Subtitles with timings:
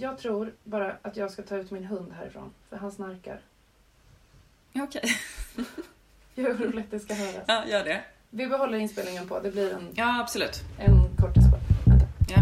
[0.00, 3.40] Jag tror bara att jag ska ta ut min hund härifrån, för han snarkar.
[4.74, 5.02] Okej.
[6.34, 7.44] Hur roligt det ska höras.
[7.46, 8.00] Ja, gör det.
[8.30, 10.62] Vi behåller inspelningen på, det blir en, Ja, absolut.
[10.78, 11.60] en kortis bara.
[11.86, 12.06] Vänta.
[12.28, 12.40] Ja.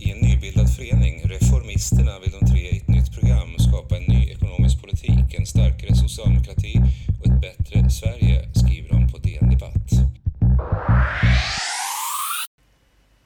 [0.00, 4.30] I en nybildad förening, Reformisterna, vill de tre i ett nytt program skapa en ny
[4.30, 6.74] ekonomisk politik, en starkare socialdemokrati
[7.20, 9.90] och ett bättre Sverige, skriver de på DN Debatt.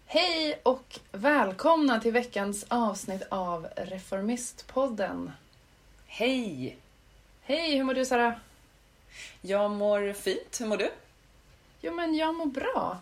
[0.07, 0.84] Hej och
[1.25, 5.33] välkomna till veckans avsnitt av Reformistpodden.
[6.07, 6.77] Hej!
[7.43, 8.35] Hej, hur mår du Sara?
[9.41, 10.61] Jag mår fint.
[10.61, 10.91] Hur mår du?
[11.81, 12.99] Jo men jag mår bra,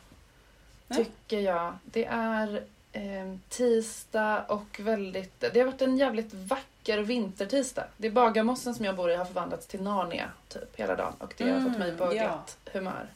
[0.88, 0.96] Ja.
[0.96, 1.78] tycker jag.
[1.84, 5.40] Det är eh, tisdag och väldigt...
[5.40, 7.84] Det har varit en jävligt vacker vintertisdag.
[7.96, 11.34] Det är Bagarmossen som jag bor i har förvandlats till Narnia typ hela dagen och
[11.36, 12.22] det har fått mig på Mm, ja.
[12.24, 13.06] glatt humör.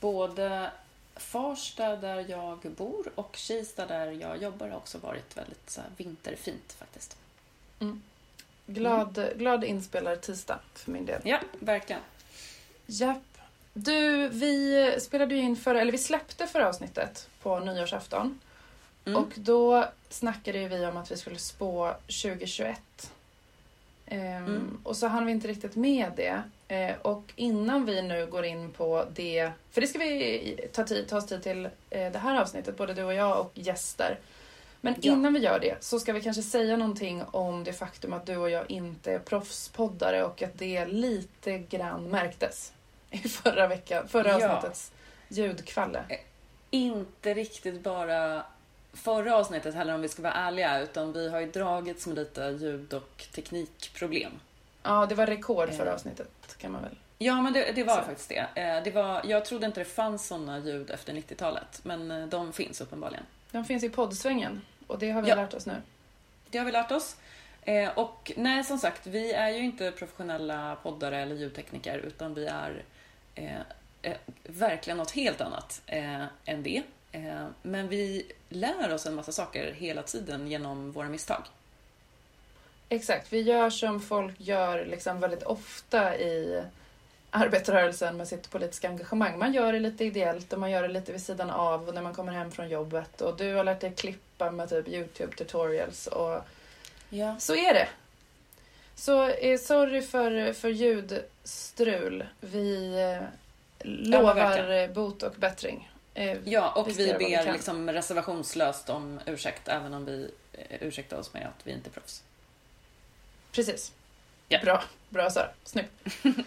[0.00, 0.70] Både
[1.16, 5.90] Farsta där jag bor och Kista där jag jobbar har också varit väldigt så här,
[5.96, 7.16] vinterfint faktiskt.
[8.66, 11.20] Glad, glad inspelad tisdag för min del.
[11.24, 12.02] Ja, verkligen.
[12.86, 13.38] Japp.
[13.72, 18.40] Du, vi spelade ju in förra, eller vi släppte förra avsnittet på nyårsafton.
[19.04, 19.22] Mm.
[19.22, 23.10] Och då snackade vi om att vi skulle spå 2021.
[24.06, 24.78] Ehm, Mm.
[24.82, 26.42] Och så hann vi inte riktigt med det.
[26.68, 31.08] Eh, och innan vi nu går in på det, för det ska vi ta, tid,
[31.08, 34.18] ta oss tid till eh, det här avsnittet, både du och jag och gäster.
[34.80, 35.12] Men Ja.
[35.12, 38.36] innan vi gör det så ska vi kanske säga någonting om det faktum att du
[38.36, 42.72] och jag inte är proffspoddare och att det lite grann märktes
[43.10, 44.48] i förra veckan, förra Ja.
[44.56, 44.92] avsnittets
[45.28, 46.04] ljudkvalle.
[46.70, 48.42] Inte riktigt bara
[48.92, 52.40] förra avsnittet heller om vi ska vara ärliga, utan vi har ju dragits med lite
[52.60, 54.32] ljud och teknikproblem.
[54.82, 55.94] Ja, det var rekord förra Eh.
[55.94, 56.28] avsnittet
[56.64, 56.96] kan man väl.
[57.18, 58.02] Ja, men det, det var Så.
[58.02, 58.46] faktiskt det.
[58.62, 62.52] Eh, det var, jag trodde inte det fanns såna ljud efter 90-talet, men eh, de
[62.52, 63.24] finns uppenbarligen.
[63.50, 65.34] De finns i poddsvängen och det har vi Ja.
[65.34, 65.74] lärt oss nu.
[66.50, 67.16] Det har vi lärt oss.
[67.62, 72.46] Eh, och nej, som sagt, vi är ju inte professionella poddare eller ljudtekniker, utan vi
[72.46, 72.82] är
[73.34, 74.12] eh,
[74.42, 76.82] verkligen något helt annat eh, än det.
[77.12, 81.42] Eh, men vi lär oss en massa saker hela tiden genom våra misstag.
[82.88, 86.62] Exakt, vi gör som folk gör liksom väldigt ofta i
[87.30, 89.38] arbetarrörelsen med sitt politiska engagemang.
[89.38, 92.02] Man gör det lite ideellt och man gör det lite vid sidan av och när
[92.02, 93.20] man kommer hem från jobbet.
[93.20, 96.40] Och du har lärt dig klippa med typ YouTube tutorials och
[97.08, 97.36] Ja.
[97.38, 97.88] så är det.
[98.96, 102.24] Så eh, sorry för, för ljudstrul.
[102.40, 103.26] Vi eh,
[103.84, 104.90] lovar verkligen.
[104.90, 105.90] eh, bot och bättring.
[106.44, 107.52] Ja, och Vi vi vi ber kan.
[107.52, 110.30] liksom reservationslöst om ursäkt, även om vi
[110.80, 112.22] ursäktar oss med att vi inte är proffs.
[113.54, 113.92] Precis.
[114.48, 114.58] Ja.
[114.62, 115.48] Bra, bra Sara.
[115.64, 115.90] Snyggt.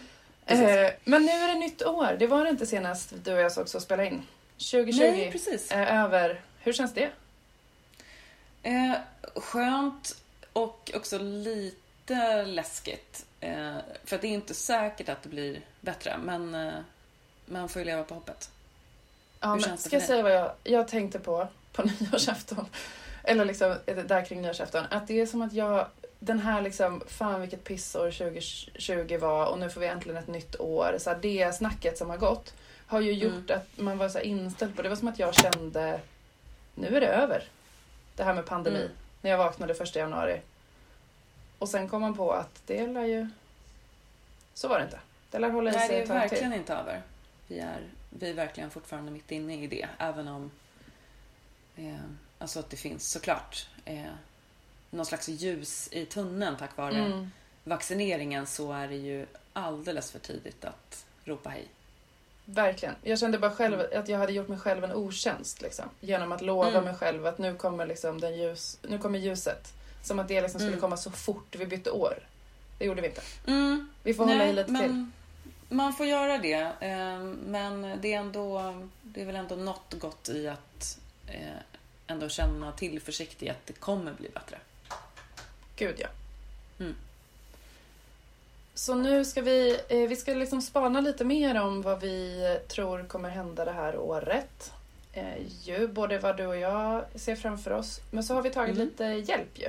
[0.50, 2.16] Eh, men nu är det nytt år.
[2.18, 4.22] Det var det inte senast du och jag sågs och spela in.
[4.58, 5.70] 2020 Nej, precis.
[5.70, 6.40] är över.
[6.58, 7.10] Hur känns det?
[8.62, 8.92] Eh,
[9.34, 10.16] skönt
[10.52, 13.26] och också lite läskigt.
[13.40, 16.72] Eh, för att det är inte säkert att det blir bättre, men eh,
[17.46, 18.50] man får ju leva på hoppet.
[19.40, 22.66] Ja, Hur känns det ska jag säga vad jag, jag tänkte på på nyårsafton?
[23.24, 24.84] Eller liksom eh, där kring nyårsafton.
[24.90, 25.86] Att det är som att jag,
[26.18, 30.60] den här liksom, fan vilket pissår 2020 var och nu får vi äntligen ett nytt
[30.60, 30.94] år.
[30.98, 32.54] Så här, det snacket som har gått
[32.86, 33.58] har ju gjort Mm.
[33.60, 36.00] att man var så inställd på, det var som att jag kände,
[36.74, 37.44] nu är det över.
[38.16, 38.76] Det här med pandemi.
[38.80, 38.90] Mm.
[39.20, 40.40] När jag vaknade första januari.
[41.58, 43.28] Och sen kom man på att det lär ju,
[44.54, 45.00] så var det inte.
[45.30, 46.30] Det lär hålla i Nej, sig det är ett tag till.
[46.30, 47.02] verkligen inte över.
[47.46, 47.80] Vi är,
[48.10, 50.50] vi är verkligen fortfarande mitt inne i det, även om
[51.76, 51.94] eh,
[52.38, 54.02] alltså att det finns såklart eh,
[54.90, 57.30] någon slags ljus i tunneln tack vare Mm.
[57.64, 61.68] vaccineringen så är det ju alldeles för tidigt att ropa hej.
[62.44, 62.94] Verkligen.
[63.02, 64.00] Jag kände bara själv Mm.
[64.02, 65.62] att jag hade gjort mig själv en otjänst.
[65.62, 66.84] Liksom, genom att lova Mm.
[66.84, 69.72] mig själv att nu kommer, liksom den ljus, nu kommer ljuset.
[70.04, 70.80] Som att det liksom skulle Mm.
[70.80, 72.18] komma så fort vi bytte år.
[72.78, 73.22] Det gjorde vi inte.
[73.46, 75.06] Mm, Vi får hålla i lite men till.
[75.76, 76.72] Man får göra det.
[76.80, 81.58] eh, Men det är ändå, det är väl ändå något gott i att eh,
[82.06, 84.58] ändå känna tillförsikt i att det kommer bli bättre.
[85.78, 86.08] Gud ja.
[86.80, 86.94] Mm.
[88.74, 93.04] Så nu ska vi, eh, vi ska liksom spana lite mer om vad vi tror
[93.04, 94.72] kommer hända det här året.
[95.12, 98.00] Eh, ju, både vad du och jag ser framför oss.
[98.10, 98.86] Men så har vi tagit Mm.
[98.88, 99.68] lite hjälp ju.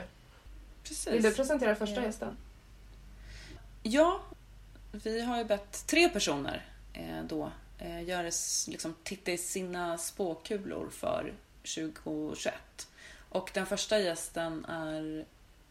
[0.83, 1.07] Precis.
[1.13, 2.03] Vill du presentera första Ja.
[2.03, 2.37] gästen?
[3.83, 4.19] Ja,
[4.91, 7.51] vi har ju bett tre personer eh, då
[8.05, 8.31] göra,
[8.67, 11.33] liksom, titta i sina spåkulor för
[11.63, 12.53] 2021.
[13.29, 15.25] Och den första gästen är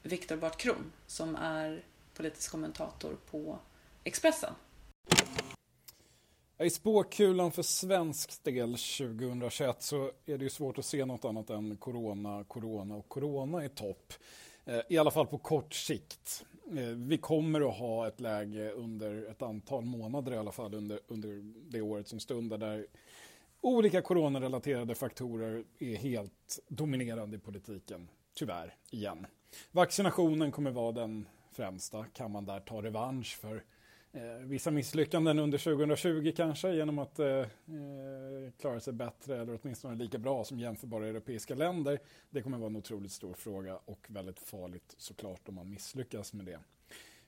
[0.08, 1.84] Viktor Bart Kron som är
[2.14, 3.58] politisk kommentator på
[4.04, 4.54] Expressen.
[6.58, 11.50] I spåkulan för svensk del 2021 så är det ju svårt att se något annat
[11.50, 14.12] än corona, corona och corona i topp.
[14.64, 16.44] Eh, I alla fall på kort sikt.
[16.70, 21.00] Eh, vi kommer att ha ett läge under ett antal månader i alla fall under,
[21.06, 22.86] under det året som stundar där
[23.60, 28.08] olika coronarelaterade faktorer är helt dominerande i politiken.
[28.34, 29.26] Tyvärr, igen.
[29.70, 32.04] Vaccinationen kommer vara den främsta.
[32.04, 33.64] Kan man där ta revansch för
[34.12, 37.46] eh, vissa misslyckanden under 2020 kanske genom att eh, eh,
[38.60, 41.98] klara sig bättre eller åtminstone lika bra som jämförbara europeiska länder.
[42.30, 46.46] Det kommer vara en otroligt stor fråga och väldigt farligt såklart om man misslyckas med
[46.46, 46.58] det.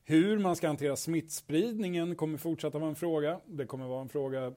[0.05, 3.41] Hur man ska hantera smittspridningen kommer fortsätta vara en fråga.
[3.47, 4.55] Det kommer vara en fråga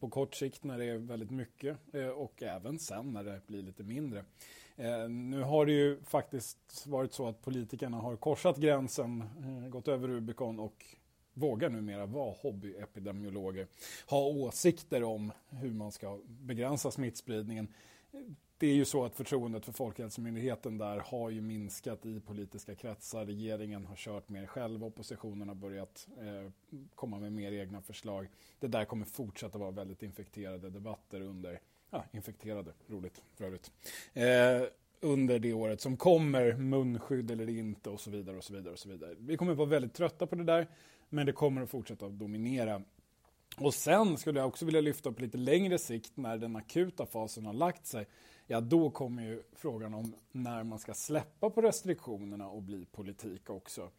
[0.00, 3.62] på kort sikt när det är väldigt mycket eh, och även sen när det blir
[3.62, 4.24] lite mindre.
[4.80, 9.88] Eh, nu har det ju faktiskt varit så att politikerna har korsat gränsen, eh, gått
[9.88, 10.84] över Rubicon och
[11.34, 13.66] vågar numera vara hobbyepidemiologer.
[14.06, 17.68] Ha åsikter om hur man ska begränsa smittspridningen
[18.60, 23.26] det är ju så att förtroendet för Folkhälsomyndigheten där har ju minskat i politiska kretsar.
[23.26, 26.50] Regeringen har kört mer själv, oppositionen har börjat eh,
[26.94, 28.28] komma med mer egna förslag.
[28.58, 31.60] Det där kommer fortsätta vara väldigt infekterade debatter under,
[31.90, 33.70] ja, infekterade, roligt för övrigt,
[34.12, 34.68] eh,
[35.00, 38.78] under det året som kommer, munskydd eller inte och så vidare och så vidare och
[38.78, 39.14] så vidare.
[39.18, 40.68] Vi kommer vara väldigt trötta på det där,
[41.08, 42.82] men det kommer att fortsätta att dominera
[43.56, 47.46] och sen skulle jag också vilja lyfta upp lite längre sikt när den akuta fasen
[47.46, 48.06] har lagt sig
[48.50, 53.50] ja då kommer ju frågan om när man ska släppa på restriktionerna och bli politik
[53.50, 53.90] också.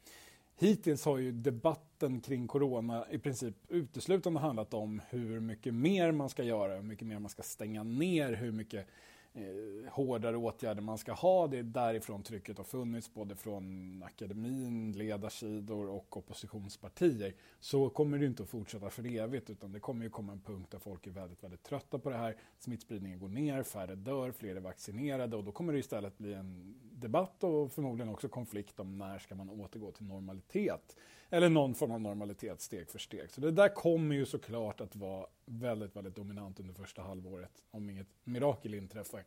[0.62, 6.30] Hittills har ju debatten kring corona i princip uteslutande handlat om hur mycket mer man
[6.30, 8.88] ska göra, hur mycket mer man ska stänga ner, hur mycket
[9.33, 11.48] eh, hårdare åtgärder man ska ha.
[11.48, 17.36] Det är därifrån trycket har funnits, både från akademin, ledarsidor och oppositionspartier.
[17.60, 20.72] Så kommer det inte att fortsätta för evigt, utan det kommer ju komma en punkt
[20.72, 22.38] där folk är väldigt, väldigt trötta på det här.
[22.60, 26.75] Smittspridningen går ner, färre dör, fler är vaccinerade och då kommer det istället bli en
[26.92, 30.95] debatt och förmodligen också konflikt om när ska man återgå till normalitet.
[31.33, 33.31] Eller någon form av normalitet steg för steg.
[33.31, 37.89] Så det där kommer ju såklart att vara väldigt, väldigt dominant under första halvåret om
[37.89, 39.24] inget mirakel inträffar.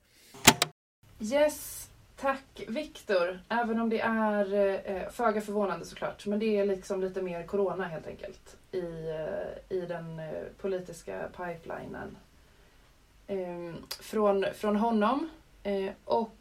[1.20, 3.40] Yes, tack Viktor.
[3.48, 6.26] Även om det är eh, föga förvånande såklart.
[6.26, 11.28] Men det är liksom lite mer corona helt enkelt i, eh, i den eh, politiska
[11.36, 12.16] pipelinen.
[13.26, 15.28] Eh, från, från honom.
[15.62, 16.36] Eh, och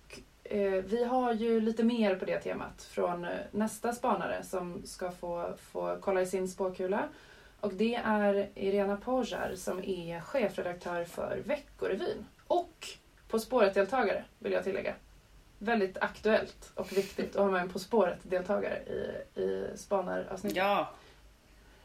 [0.82, 5.54] vi har ju lite mer på det temat från eh, nästa spanare som ska få,
[5.58, 7.04] få kolla i sin spåkula.
[7.60, 12.26] Och det är Irena Pojar som är chefredaktör för Veckorevyn.
[12.48, 12.88] Och
[13.28, 14.94] På spåret-deltagare vill jag tillägga.
[15.58, 20.58] Väldigt aktuellt och viktigt att ha med en På spåret-deltagare i, i spanaravsnittet.
[20.58, 20.90] Ja,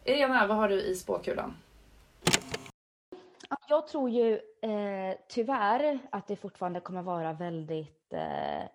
[0.04, 1.56] Irena, vad har du i spåkulan?
[3.50, 8.68] Ja, Jag tror ju eh, tyvärr att det fortfarande kommer vara väldigt eh,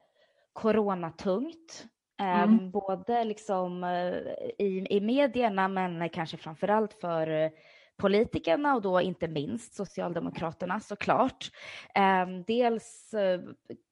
[0.54, 1.86] coronatungt.
[2.20, 2.72] Eh, Mm.
[2.72, 4.14] Både liksom eh,
[4.60, 7.52] i, i medierna men kanske framförallt för eh,
[7.98, 11.52] politikerna och då inte minst Socialdemokraterna såklart.
[11.96, 13.42] Eh, dels eh,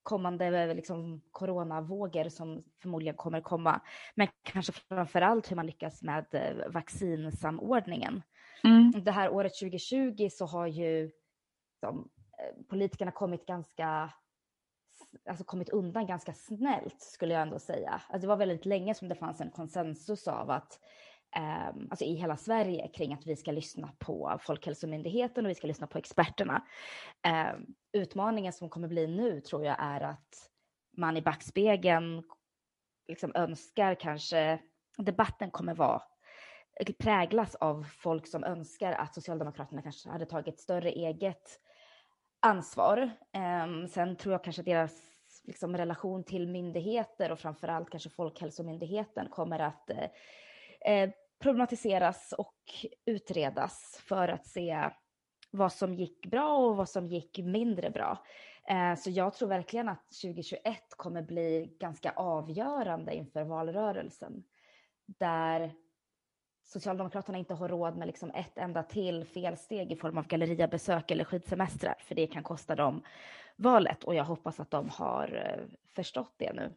[0.03, 3.81] kommande liksom, coronavågor som förmodligen kommer komma,
[4.15, 6.25] men kanske framförallt hur man lyckas med
[6.67, 8.21] vaccinsamordningen.
[9.03, 11.11] Det här året 2020 så har ju
[11.79, 12.09] som,
[12.39, 14.13] eh, politikerna kommit ganska
[15.29, 17.89] alltså kommit undan ganska snällt skulle jag ändå säga.
[17.89, 20.79] Alltså det var väldigt länge som det fanns en konsensus av att
[21.37, 25.67] Um, alltså i hela Sverige kring att vi ska lyssna på Folkhälsomyndigheten och vi ska
[25.67, 26.65] lyssna på experterna.
[27.55, 30.49] Um, utmaningen som kommer bli nu tror jag är att
[30.97, 32.23] man i backspegeln
[33.07, 34.59] liksom önskar kanske,
[34.97, 36.01] debatten kommer vara
[36.99, 41.59] präglas av folk som önskar att Socialdemokraterna kanske hade tagit större eget
[42.41, 43.09] ansvar.
[43.33, 45.11] Ehm, sen tror jag kanske deras
[45.43, 50.09] liksom, relation till myndigheter och framförallt kanske Folkhälsomyndigheten kommer att eh,
[50.93, 52.55] eh, problematiseras och
[53.05, 54.89] utredas för att se
[55.51, 58.25] vad som gick bra och vad som gick mindre bra.
[58.69, 64.43] Eh, så jag tror verkligen att 2021 kommer bli ganska avgörande inför valrörelsen.
[65.05, 65.73] Där
[66.73, 71.23] Socialdemokraterna inte har råd med liksom ett enda till felsteg i form av galleriabesök eller
[71.23, 73.03] skidsemestrar, för det kan kosta dem
[73.55, 75.63] valet och jag hoppas att de har eh,
[75.95, 76.73] förstått det nu.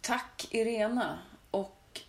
[0.00, 1.18] tack Irena.
[1.50, 2.00] Och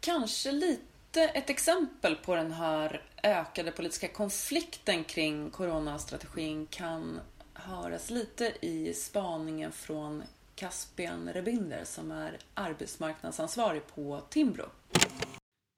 [0.00, 7.20] kanske lite ett exempel på den här ökade politiska konflikten kring coronastrategin kan
[7.54, 10.22] höras lite i spaningen från
[10.54, 14.64] Caspian Rebinder som är arbetsmarknadsansvarig på Timbro.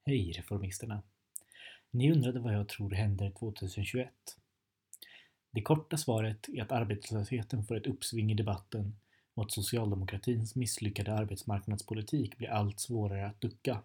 [0.07, 1.01] Hej Reformisterna!
[1.91, 4.09] Ni undrade vad jag tror händer 2021.
[5.51, 8.95] Det korta svaret är att arbetslösheten får ett uppsving i debatten
[9.33, 13.81] och att socialdemokratins misslyckade arbetsmarknadspolitik blir allt svårare att ducka,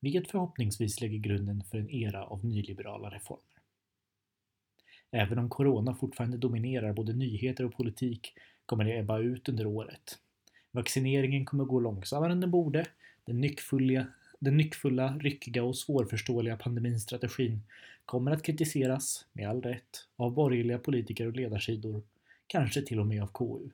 [0.00, 3.58] vilket förhoppningsvis lägger grunden för en era av nyliberala reformer.
[5.10, 8.32] Även om corona fortfarande dominerar både nyheter och politik
[8.66, 10.18] kommer det ebba ut under året.
[10.70, 12.86] Vaccineringen kommer gå långsammare än den borde,
[13.24, 14.06] den nyckfulla,
[14.38, 17.60] den nyckfulla, ryckiga och svårförståeliga pandemistrategin
[18.04, 22.02] kommer att kritiseras, med all rätt, av borgerliga politiker och ledarsidor,
[22.46, 23.70] kanske till och med av KU.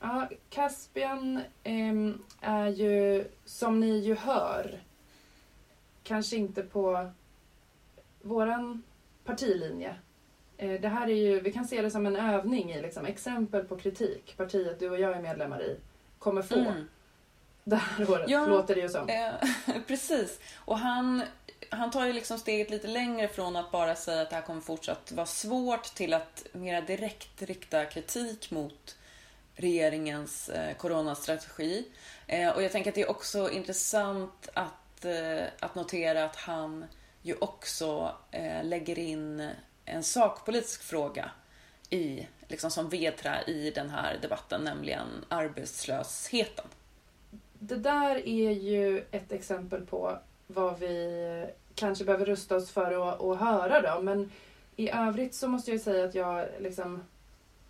[0.00, 4.80] Ja, Caspian eh, är ju, som ni ju hör,
[6.02, 7.10] kanske inte på
[8.22, 8.82] våran
[9.24, 9.94] partilinje.
[10.56, 13.64] Eh, det här är ju, vi kan se det som en övning i liksom, exempel
[13.64, 15.76] på kritik partiet du och jag är medlemmar i
[16.18, 16.58] kommer få.
[16.58, 16.88] Mm.
[17.64, 19.08] Det här året, Ja, låter det ju som.
[19.08, 19.32] Eh,
[19.86, 20.40] precis.
[20.56, 21.22] Och han,
[21.70, 24.60] han tar ju liksom steget lite längre från att bara säga att det här kommer
[24.60, 28.96] fortsatt vara svårt till att mera direkt rikta kritik mot
[29.54, 31.88] regeringens eh, coronastrategi.
[32.26, 36.84] Eh, och jag tänker att det är också intressant att, eh, att notera att han
[37.22, 39.50] ju också eh, lägger in
[39.84, 41.30] en sakpolitisk fråga
[41.90, 46.64] i, liksom som vedträ i den här debatten, nämligen arbetslösheten.
[47.62, 53.22] Det där är ju ett exempel på vad vi kanske behöver rusta oss för att,
[53.22, 54.02] att höra då.
[54.02, 54.30] Men
[54.76, 57.02] i övrigt så måste jag säga att jag liksom...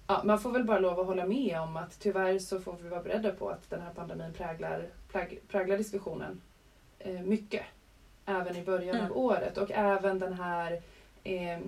[0.06, 2.88] Ja, man får väl bara lov att hålla med om att tyvärr så får vi
[2.88, 6.40] vara beredda på att den här pandemin präglar, präg, präglar diskussionen
[6.98, 7.62] eh, mycket.
[8.26, 9.10] Även i början Mm.
[9.10, 10.80] av året och även den här
[11.24, 11.58] eh,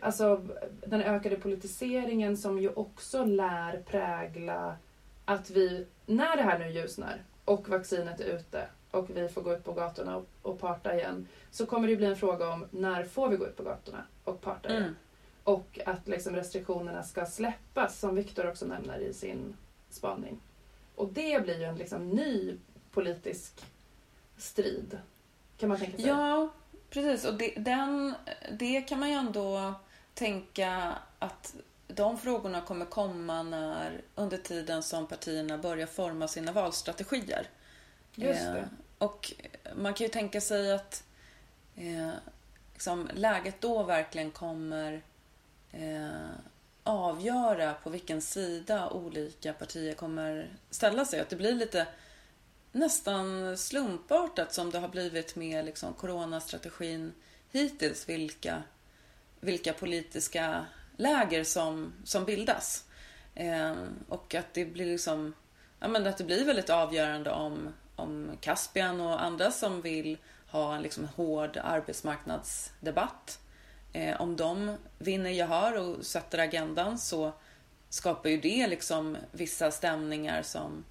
[0.00, 0.46] Alltså
[0.86, 4.76] den ökade politiseringen som ju också lär prägla
[5.24, 9.52] att vi, när det här nu ljusnar och vaccinet är ute och vi får gå
[9.52, 13.04] ut på gatorna och, och parta igen så kommer det bli en fråga om när
[13.04, 14.82] får vi gå ut på gatorna och parta igen.
[14.82, 14.94] Mm.
[15.44, 19.56] Och att liksom restriktionerna ska släppas som Viktor också nämner i sin
[19.90, 20.40] spaning.
[20.94, 22.58] Och det blir ju en liksom ny
[22.90, 23.64] politisk
[24.36, 24.98] strid.
[25.56, 26.06] Kan man tänka sig.
[26.06, 26.48] Ja,
[26.90, 27.24] precis.
[27.24, 28.14] Och det, den,
[28.52, 29.74] det kan man ju ändå
[30.14, 31.54] tänka att
[31.86, 37.48] de frågorna kommer komma när, under tiden som partierna börjar forma sina valstrategier.
[38.14, 38.68] Just Eh, det.
[38.98, 39.32] och
[39.76, 41.04] man kan ju tänka sig att
[41.76, 42.10] eh,
[42.72, 45.02] liksom, läget då verkligen kommer
[45.72, 46.30] eh,
[46.82, 51.20] avgöra på vilken sida olika partier kommer ställa sig.
[51.20, 51.86] Att det blir lite
[52.72, 57.12] nästan slumpartat som det har blivit med liksom, coronastrategin
[57.50, 58.08] hittills.
[58.08, 58.62] Vilka,
[59.40, 62.84] vilka politiska läger som, som bildas.
[63.34, 63.74] Eh,
[64.08, 65.34] och att det blir liksom
[65.80, 70.18] ja, men att det blir väldigt avgörande om, om Caspian och andra som vill
[70.50, 73.38] ha en liksom hård arbetsmarknadsdebatt.
[73.92, 77.32] Eh, om de vinner gehör och sätter agendan så
[77.88, 80.84] skapar ju det liksom vissa stämningar som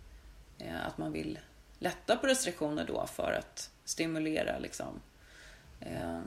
[0.60, 1.40] eh, att man vill
[1.80, 5.02] lätta på restriktioner då för att stimulera liksom,
[5.80, 6.20] eh,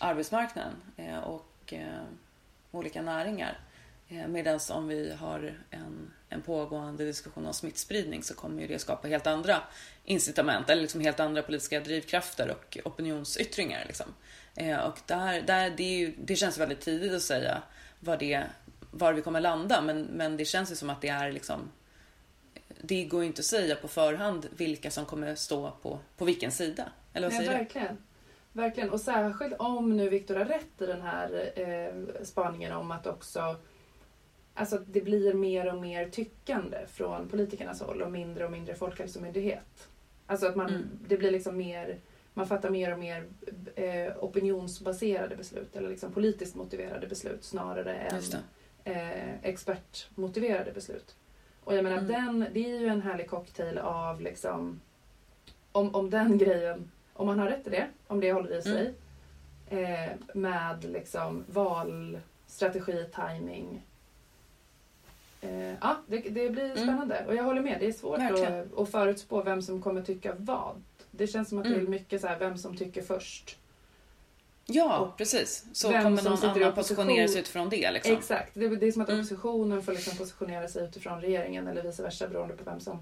[0.00, 2.04] arbetsmarknaden eh, och eh,
[2.70, 3.58] olika näringar.
[4.08, 8.78] Eh, Medan om vi har en, en pågående diskussion om smittspridning så kommer ju det
[8.78, 9.62] skapa helt andra
[10.04, 13.84] incitament eller liksom helt andra politiska drivkrafter och opinionsyttringar.
[13.86, 14.14] Liksom.
[14.54, 17.62] Eh, och där, där, det, ju, det känns väldigt tidigt att säga
[18.00, 18.42] var, det,
[18.90, 21.70] var vi kommer landa men, men det känns ju som att det är liksom
[22.82, 26.50] det går ju inte att säga på förhand vilka som kommer stå på, på vilken
[26.50, 26.92] sida.
[27.12, 27.96] Eller vad Nej, säger du?
[28.52, 28.90] Verkligen.
[28.90, 33.56] Och särskilt om nu Viktor har rätt i den här eh, spaningen om att också
[34.54, 38.74] Alltså att det blir mer och mer tyckande från politikernas håll och mindre och mindre
[38.74, 39.88] folkhälsomyndighet.
[40.26, 40.82] Alltså att man, Mm.
[41.08, 41.98] det blir liksom mer,
[42.34, 43.26] man fattar mer och mer
[43.74, 48.22] eh, opinionsbaserade beslut eller liksom politiskt motiverade beslut snarare än
[48.84, 51.16] eh, expertmotiverade beslut.
[51.64, 52.08] Och jag menar, Mm.
[52.08, 54.80] den, det är ju en härlig cocktail av liksom,
[55.72, 58.94] om, om den grejen, om man har rätt i det, om det håller i sig,
[59.70, 63.82] eh, med liksom valstrategi, timing.
[65.40, 67.24] Eh, ja, det, det blir spännande.
[67.26, 68.32] Och jag håller med, det är svårt Mm.
[68.32, 68.60] Verkligen.
[68.60, 70.82] att, att förutspå vem som kommer tycka vad.
[71.10, 71.90] Det känns som att det är Mm.
[71.90, 73.56] mycket så här, vem som tycker först.
[74.66, 75.64] Ja, Och precis.
[75.72, 77.90] Så kommer någon annan positionera sig utifrån det.
[77.90, 78.12] Liksom.
[78.16, 79.20] Exakt, det, det är som att Mm.
[79.20, 82.98] oppositionen får liksom positionera sig utifrån regeringen eller vice versa beroende på vem som,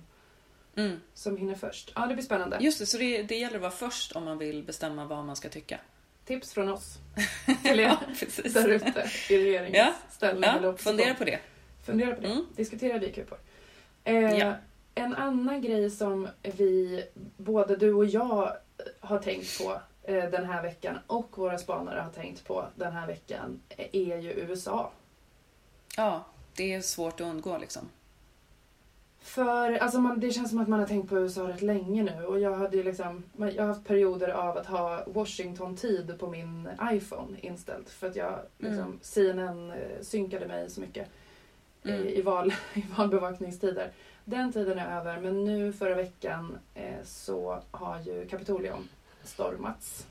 [0.79, 1.01] Mm.
[1.15, 1.93] som hinner först.
[1.95, 2.59] Ja, det blir spännande.
[2.61, 5.37] Just det, så det, det gäller att vara först om man vill bestämma vad man
[5.37, 5.81] ska tycka.
[6.25, 6.99] Tips från oss
[7.63, 8.55] till er Ja, precis.
[8.55, 10.33] där ute i regeringens Ja,
[10.63, 11.39] Ja, fundera på det.
[11.87, 12.29] Fundera på det.
[12.29, 12.47] Mm.
[12.57, 13.39] Diskutera vikupor.
[14.05, 14.55] Eh, Ja.
[14.95, 17.05] En annan grej som vi,
[17.37, 18.53] både du och jag,
[19.01, 23.07] har tänkt på eh, den här veckan och våra spanare har tänkt på den här
[23.07, 23.61] veckan
[23.93, 24.93] är ju USA.
[25.97, 26.25] Ja,
[26.57, 27.89] det är svårt att undgå liksom.
[29.21, 32.25] För alltså man, det känns som att man har tänkt på USA rätt länge nu
[32.27, 37.39] och jag hade liksom, jag har haft perioder av att ha Washington-tid på min iPhone
[37.41, 38.99] inställd för att jag liksom, Mm.
[39.03, 41.09] CNN eh, synkade mig så mycket
[41.85, 42.07] Mm.
[42.07, 43.91] i, i, val, i valbevakningstider.
[44.25, 48.89] Den tiden är över men nu förra veckan eh, så har ju Kapitolium
[49.25, 50.07] stormats.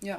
[0.00, 0.16] Ja.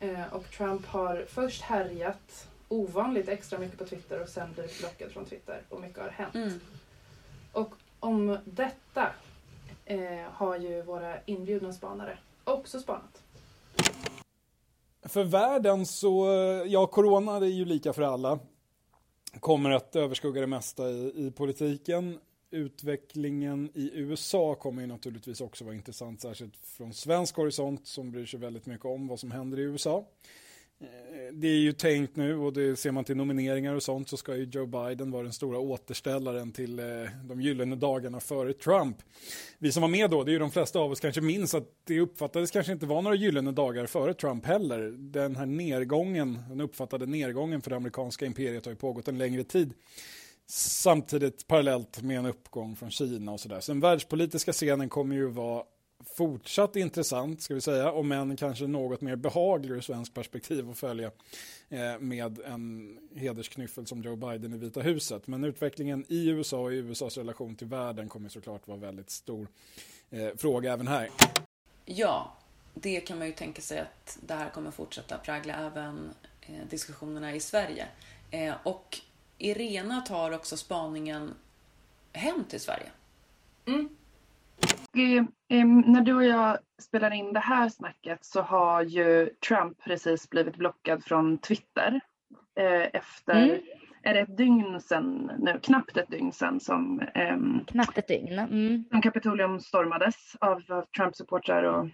[0.00, 5.10] Eh, och Trump har först härjat ovanligt extra mycket på Twitter och sen blivit blockad
[5.10, 6.34] från Twitter och mycket har hänt.
[6.34, 6.60] Mm.
[7.52, 9.12] Och om detta
[9.84, 10.00] eh,
[10.32, 13.22] har ju våra inbjudna spanare också spanat.
[15.02, 18.38] För världen så, eh, ja corona det är ju lika för alla.
[19.40, 22.18] Kommer att överskugga det mesta i, i politiken.
[22.50, 28.26] Utvecklingen i USA kommer ju naturligtvis också vara intressant, särskilt från svensk horisont som bryr
[28.26, 30.04] sig väldigt mycket om vad som händer i USA.
[30.80, 34.16] Eh, det är ju tänkt nu och det ser man till nomineringar och sånt så
[34.16, 36.84] ska ju Joe Biden vara den stora återställaren till eh,
[37.24, 38.96] de gyllene dagarna före Trump.
[39.58, 41.68] Vi som var med då, det är ju de flesta av oss kanske minns att
[41.84, 44.80] det uppfattades kanske inte vara några gyllene dagar före Trump heller.
[44.98, 49.44] Den här nedgången, den uppfattade nedgången för det amerikanska imperiet har ju pågått en längre
[49.44, 49.72] tid.
[50.46, 53.60] Samtidigt parallellt med en uppgång från Kina och sådär.
[53.60, 55.64] Så den världspolitiska scenen kommer ju vara
[56.04, 60.78] fortsatt intressant, ska vi säga, om än kanske något mer behaglig ur svensk perspektiv att
[60.78, 61.10] följa
[61.68, 65.26] eh, med en hedersknyffel som Joe Biden i Vita huset.
[65.26, 69.48] Men utvecklingen i USA och i USAs relation till världen kommer såklart vara väldigt stor
[70.10, 71.10] eh, fråga även här.
[71.84, 72.36] Ja,
[72.74, 77.34] det kan man ju tänka sig att det här kommer fortsätta prägla även eh, diskussionerna
[77.34, 77.86] i Sverige.
[78.30, 78.98] Eh, och
[79.38, 81.34] Irena tar också spaningen
[82.12, 82.90] hem till Sverige.
[83.66, 83.96] Em,
[85.84, 90.56] när du och jag spelar in det här snacket så har ju Trump precis blivit
[90.56, 92.00] blockad från Twitter.
[92.60, 93.60] Eh, efter, Mm.
[94.02, 98.38] är det ett dygn sedan nu, knappt ett dygn sedan som, em, Knappt ett dygn.
[98.38, 98.84] Mm.
[98.90, 101.88] som Kapitolium stormades av, av Trump-supportrar och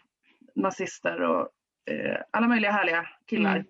[0.55, 1.49] nazister och
[1.91, 3.65] eh, alla möjliga härliga killar.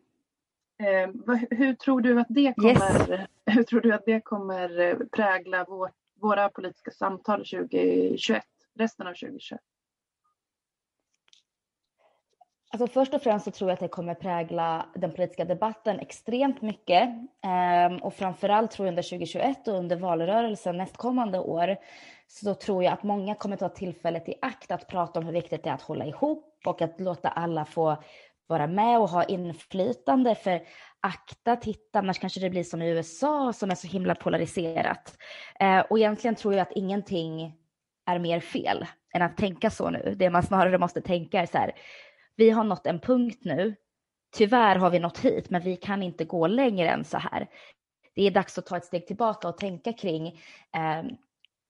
[0.83, 4.97] Eh, vad, hur tror du att det kommer, hur tror du att det kommer eh,
[5.13, 8.43] prägla vår, våra politiska samtal 2021,
[8.77, 9.61] resten av 2021?
[12.73, 16.63] Alltså först och främst så tror jag att det kommer prägla den politiska debatten extremt
[16.63, 17.09] mycket.
[17.47, 21.77] Ehm, och framförallt tror jag under 2021 och under valrörelsen nästkommande år
[22.27, 25.63] så tror jag att många kommer ta tillfället i akt att prata om hur viktigt
[25.65, 28.03] det är att hålla ihop och att låta alla få
[28.47, 30.35] vara med och ha inflytande.
[30.35, 30.63] För
[31.01, 35.17] akta, titta, annars kanske det blir som i USA som är så himla polariserat.
[35.61, 37.55] Ehm, och egentligen tror jag att ingenting
[38.07, 40.15] är mer fel än att tänka så nu.
[40.19, 41.73] Det man snarare måste tänka är så här,
[42.37, 43.75] vi har nått en punkt nu.
[44.37, 47.49] Tyvärr har vi nått hit, men vi kan inte gå längre än så här.
[48.15, 50.27] Det är dags att ta ett steg tillbaka och tänka kring
[50.77, 51.03] eh,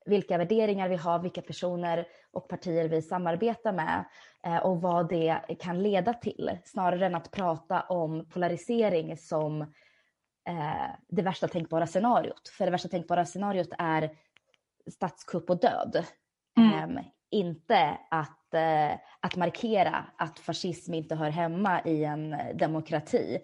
[0.06, 4.04] vilka värderingar vi har, vilka personer och partier vi samarbetar med
[4.44, 9.62] eh, och vad det kan leda till, snarare än att prata om polarisering som
[10.48, 12.48] eh, det värsta tänkbara scenariot.
[12.48, 14.10] För det värsta tänkbara scenariot är
[14.90, 16.04] statskupp och död.
[16.56, 16.72] Mm.
[16.72, 23.38] Ehm, inte att, eh, att markera att fascism inte hör hemma i en demokrati.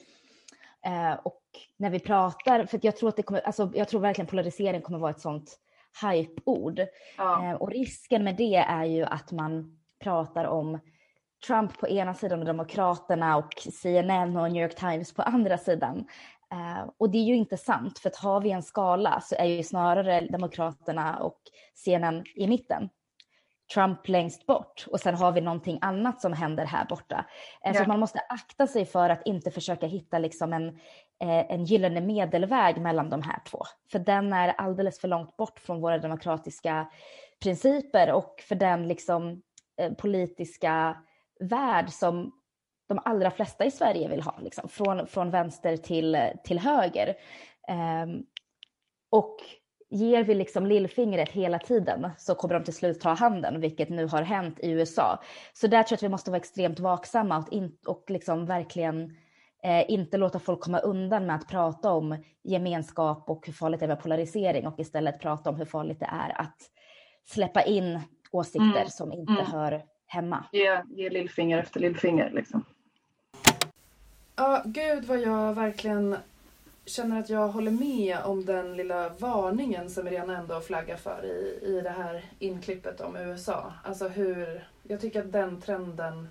[0.86, 1.42] Eh, och
[1.76, 4.98] när vi pratar, för jag tror att det kommer, alltså jag tror verkligen polarisering kommer
[4.98, 5.58] vara ett sånt
[6.02, 6.80] hype-ord.
[7.16, 7.44] Ja.
[7.44, 10.78] Eh, och risken med det är ju att man pratar om
[11.46, 16.04] Trump på ena sidan och Demokraterna och CNN och New York Times på andra sidan.
[16.52, 19.44] Eh, och det är ju inte sant, för att har vi en skala så är
[19.44, 21.38] ju snarare Demokraterna och
[21.74, 22.88] CNN i mitten.
[23.74, 27.24] Trump längst bort och sen har vi någonting annat som händer här borta.
[27.64, 27.86] Eh, Så Ja.
[27.88, 30.68] man måste akta sig för att inte försöka hitta liksom en,
[31.22, 33.58] eh, en gyllene medelväg mellan de här två.
[33.92, 36.90] För den är alldeles för långt bort från våra demokratiska
[37.42, 39.42] principer och för den liksom,
[39.80, 40.96] eh, politiska
[41.40, 42.32] värld som
[42.88, 47.14] de allra flesta i Sverige vill ha, liksom, från, från vänster till, till höger.
[47.68, 48.22] Ehm,
[49.10, 49.36] och
[49.92, 54.06] ger vi liksom lillfingret hela tiden så kommer de till slut ta handen, vilket nu
[54.06, 55.22] har hänt i USA.
[55.52, 59.16] Så där tror jag att vi måste vara extremt vaksamma och, in, och liksom verkligen
[59.62, 63.86] eh, inte låta folk komma undan med att prata om gemenskap och hur farligt det
[63.86, 66.56] är med polarisering och istället prata om hur farligt det är att
[67.24, 68.00] släppa in
[68.30, 69.46] åsikter Mm, som inte mm.
[69.46, 70.44] hör hemma.
[70.52, 72.64] Ge, ge lillfinger efter lillfinger liksom.
[74.36, 76.16] Ja, gud vad jag verkligen
[76.84, 81.66] känner att jag håller med om den lilla varningen som Irena ändå flaggar för i,
[81.66, 83.72] i det här inklippet om USA.
[83.84, 86.28] Alltså hur, jag tycker att den trenden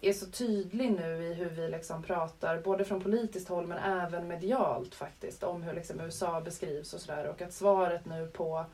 [0.00, 4.28] är så tydlig nu i hur vi liksom pratar, både från politiskt håll men även
[4.28, 7.26] medialt faktiskt, om hur liksom USA beskrivs och sådär.
[7.26, 8.64] Och att svaret nu på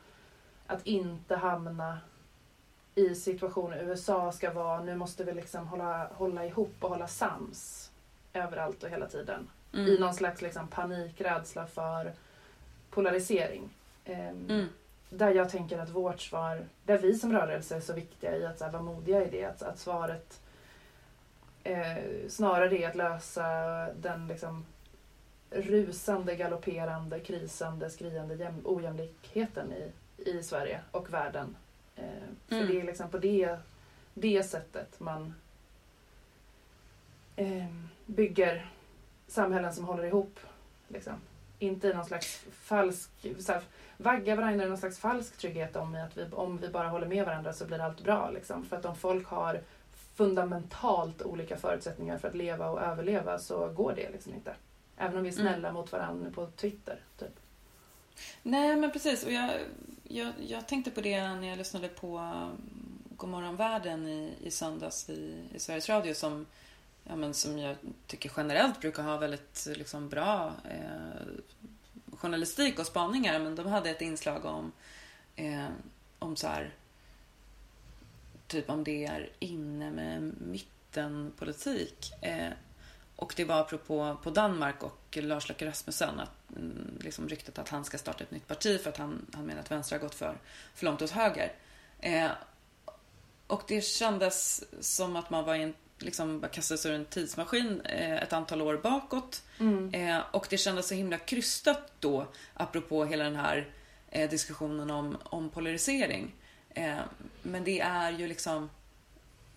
[0.67, 1.99] att inte hamna
[2.95, 7.91] i situationer USA ska vara, nu måste vi liksom hålla, hålla ihop och hålla sams
[8.33, 9.47] överallt och hela tiden.
[9.73, 9.87] Mm.
[9.87, 12.13] I någon slags liksom panikrädsla för
[12.89, 13.69] polarisering.
[14.05, 14.65] Ehm, Mm.
[15.09, 18.57] Där jag tänker att vårt svar, där vi som rörelse är så viktiga i att
[18.57, 20.41] så här, vara modiga i det, att, att svaret
[21.63, 21.97] eh,
[22.29, 23.43] snarare är att lösa
[23.93, 24.65] den liksom
[25.49, 29.91] rusande, galopperande, krisande, skriande jäm- ojämlikheten i,
[30.29, 31.55] i Sverige och världen.
[31.95, 32.03] Eh,
[32.47, 32.67] för Mm.
[32.67, 33.57] det är liksom på det,
[34.13, 35.33] det sättet man
[37.35, 37.65] eh,
[38.05, 38.71] bygger
[39.33, 40.39] samhällen som håller ihop.
[40.87, 41.13] Liksom.
[41.59, 43.61] Inte i någon slags falsk, så här,
[43.97, 47.25] vagga varandra i någon slags falsk trygghet om att vi, om vi bara håller med
[47.25, 48.29] varandra så blir allt bra.
[48.29, 48.65] Liksom.
[48.65, 49.61] För att om folk har
[50.15, 54.53] fundamentalt olika förutsättningar för att leva och överleva så går det liksom inte.
[54.97, 55.53] Även om vi är Mm.
[55.53, 56.99] snälla mot varandra på Twitter.
[57.19, 57.39] Typ.
[58.43, 59.25] Nej, men precis.
[59.25, 59.51] Och jag,
[60.03, 62.61] jag, jag tänkte på det när jag lyssnade på um,
[63.17, 66.45] Godmorgon världen i, i söndags i, i Sveriges Radio som,
[67.03, 67.75] ja, men som jag
[68.07, 71.27] tycker generellt brukar ha väldigt liksom, bra eh,
[72.17, 73.39] journalistik och spaningar.
[73.39, 74.71] Men de hade ett inslag om,
[75.35, 75.67] eh,
[76.19, 76.73] om så här,
[78.47, 82.11] typ om det är inne med mittenpolitik.
[82.21, 82.51] Eh,
[83.15, 87.69] och det var apropå på Danmark och Lars Løkke Rasmussen, att, mm, liksom ryktet att
[87.69, 90.15] han ska starta ett nytt parti för att han, han menar att vänster har gått
[90.15, 90.37] för,
[90.75, 91.53] för långt åt höger.
[91.99, 92.31] Eh,
[93.47, 97.05] och det kändes som att man var i en, liksom bara kastade sig ur en
[97.05, 99.43] tidsmaskin eh, ett antal år bakåt.
[99.93, 103.69] Eh, och det kändes så himla krystat då, apropå hela den här
[104.11, 106.35] eh, diskussionen om, om polarisering.
[107.41, 108.69] Men det är ju liksom,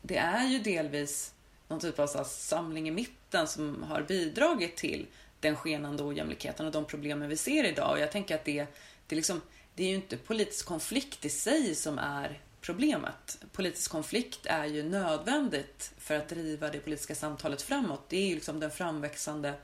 [0.03, 1.35] det är ju delvis
[1.69, 5.07] någon typ av så samling i mitten som har bidragit till
[5.41, 7.91] den skenande ojämlikheten och de problemen vi ser idag.
[7.91, 8.67] Och jag tänker att det,
[9.07, 9.41] det, liksom,
[9.75, 13.39] det är ju inte politisk konflikt i sig som är problemet.
[13.53, 18.09] Politisk konflikt är ju nödvändigt för att driva det politiska samtalet framåt.
[18.09, 19.55] Det är ju liksom den framväxande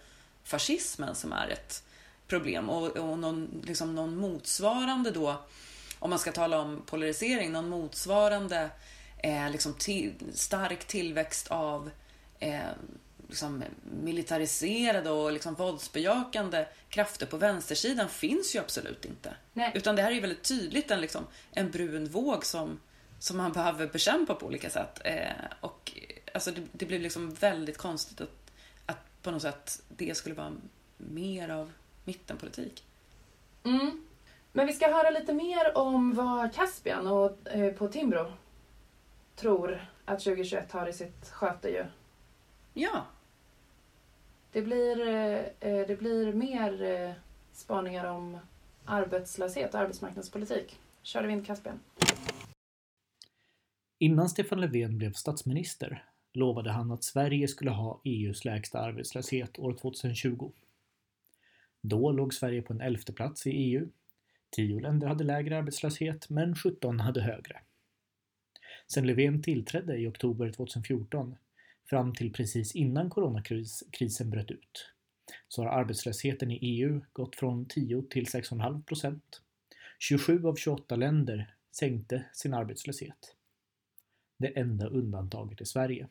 [0.44, 1.84] fascismen som är ett
[2.26, 5.42] problem och, och någon, liksom någon motsvarande då,
[5.98, 8.70] om man ska tala om polarisering, någon motsvarande
[9.18, 11.90] eh, liksom till, stark tillväxt av
[12.38, 12.60] eh,
[13.28, 13.64] liksom
[14.02, 19.34] militariserade och liksom våldsbejakande krafter på vänstersidan finns ju absolut inte.
[19.52, 19.72] Nej.
[19.74, 22.80] Utan det här är väldigt tydligt en, liksom, en brun våg som,
[23.22, 25.00] som man behöver bekämpa på olika sätt.
[25.04, 25.92] Eh, och
[26.34, 28.52] alltså det, det blir liksom väldigt konstigt att,
[28.86, 30.52] att på något sätt det skulle vara
[30.96, 31.72] mer av
[32.04, 32.84] mittenpolitik.
[33.64, 34.04] Mm.
[34.52, 38.32] Men vi ska höra lite mer om vad Caspian och, eh, på Timbro
[39.36, 41.84] tror att 2021 har i sitt sköte ju.
[42.74, 43.06] Ja,
[44.52, 47.12] Det blir, eh, eh, det blir mer eh,
[47.52, 48.38] spaningar om
[48.84, 50.78] arbetslöshet och arbetsmarknadspolitik.
[51.02, 51.80] Kör vi in Caspian.
[54.02, 59.72] Innan Stefan Löfven blev statsminister lovade han att Sverige skulle ha EUs lägsta arbetslöshet år
[59.72, 60.52] 2020.
[61.80, 63.88] Då låg Sverige på en elfte plats i EU.
[64.50, 67.60] Tio länder hade lägre arbetslöshet, men 17 hade högre.
[68.86, 71.36] Sedan Löfven tillträdde i oktober 2014,
[71.90, 74.88] fram till precis innan coronakrisen bröt ut,
[75.48, 79.40] så har arbetslösheten i EU gått från 10 till 6,5 procent.
[79.98, 83.36] 27 av 28 länder sänkte sin arbetslöshet.
[84.42, 86.08] Det enda undantaget i Sverige.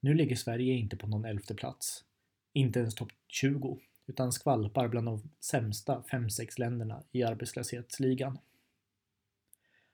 [0.00, 2.04] Nu ligger Sverige inte på någon elfte plats,
[2.52, 8.38] inte ens topp 20, utan skvalpar bland de sämsta 5-6 länderna i arbetslöshetsligan.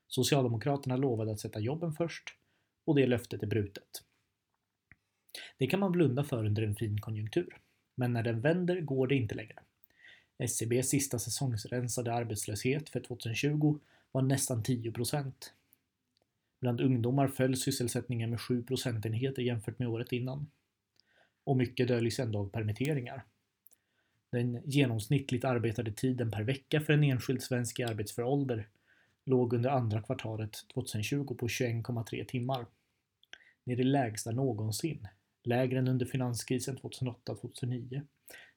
[0.06, 2.34] Socialdemokraterna lovade att sätta jobben först
[2.84, 4.02] och det löftet är brutet.
[5.58, 7.58] Det kan man blunda för under en fin konjunktur,
[7.94, 9.58] men när den vänder går det inte längre.
[10.38, 13.78] SCBs sista säsongsrensade arbetslöshet för 2020
[14.12, 15.52] var nästan 10 procent.
[16.62, 20.50] Bland ungdomar föll sysselsättningen med 7 procentenheter jämfört med året innan.
[21.44, 23.24] Och mycket döljs ändå av permitteringar.
[24.32, 28.68] Den genomsnittligt arbetade tiden per vecka för en enskild svensk i arbetsför ålder
[29.24, 32.66] låg under andra kvartalet 2020 på 21,3 timmar.
[33.64, 35.08] Det är det lägsta någonsin.
[35.44, 38.02] Lägre än under finanskrisen 2008-2009.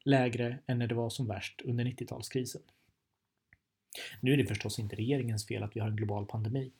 [0.03, 2.61] Lägre än när det var som värst under 90-talskrisen.
[4.21, 6.71] Nu är det förstås inte regeringens fel att vi har en global pandemi.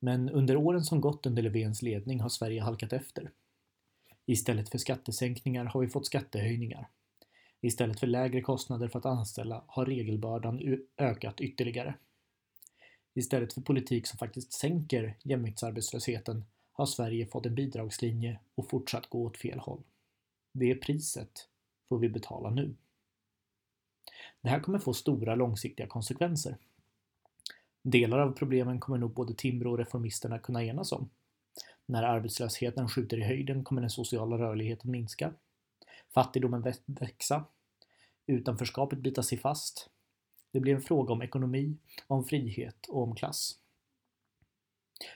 [0.00, 3.30] Men under åren som gått under Löfvens ledning har Sverige halkat efter.
[4.26, 6.88] Istället för skattesänkningar har vi fått skattehöjningar.
[7.60, 11.94] Istället för lägre kostnader för att anställa har regelbördan ökat ytterligare.
[13.14, 19.24] Istället för politik som faktiskt sänker jämviktsarbetslösheten har Sverige fått en bidragslinje och fortsatt gå
[19.24, 19.82] åt fel håll.
[20.52, 21.48] Det priset
[21.88, 22.74] får vi betala nu.
[24.40, 26.56] Det här kommer få stora långsiktiga konsekvenser.
[27.82, 31.10] Delar av problemen kommer nog både Timbro och reformisterna kunna enas om.
[31.86, 35.32] När arbetslösheten skjuter i höjden kommer den sociala rörligheten minska.
[36.14, 37.44] Fattigdomen växa.
[38.26, 39.90] Utanförskapet bita sig fast.
[40.52, 43.56] Det blir en fråga om ekonomi, om frihet och om klass.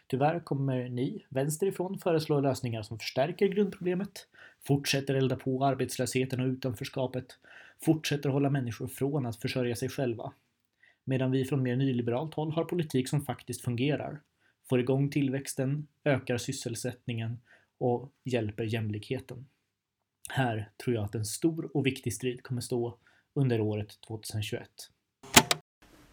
[0.07, 4.27] Tyvärr kommer ni vänsterifrån föreslå lösningar som förstärker grundproblemet,
[4.67, 7.39] fortsätter elda på arbetslösheten och utanförskapet,
[7.85, 10.33] fortsätter hålla människor från att försörja sig själva.
[11.05, 14.21] Medan vi från mer nyliberalt håll har politik som faktiskt fungerar,
[14.69, 17.41] får igång tillväxten, ökar sysselsättningen
[17.79, 19.47] och hjälper jämlikheten.
[20.31, 22.99] Här tror jag att en stor och viktig strid kommer stå
[23.35, 24.69] under året 2021.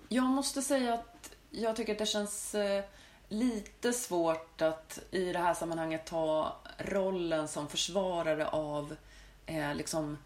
[0.09, 2.83] Jag måste säga att jag tycker att det känns eh,
[3.29, 8.95] lite svårt att i det här sammanhanget ta rollen som försvarare av
[9.45, 10.17] eh, liksom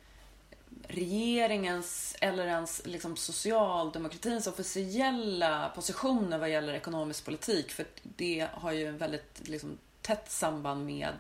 [0.96, 7.72] regeringens eller ens liksom socialdemokratins officiella positioner vad gäller ekonomisk politik.
[7.72, 11.14] För det har ju en väldigt liksom, tätt samband med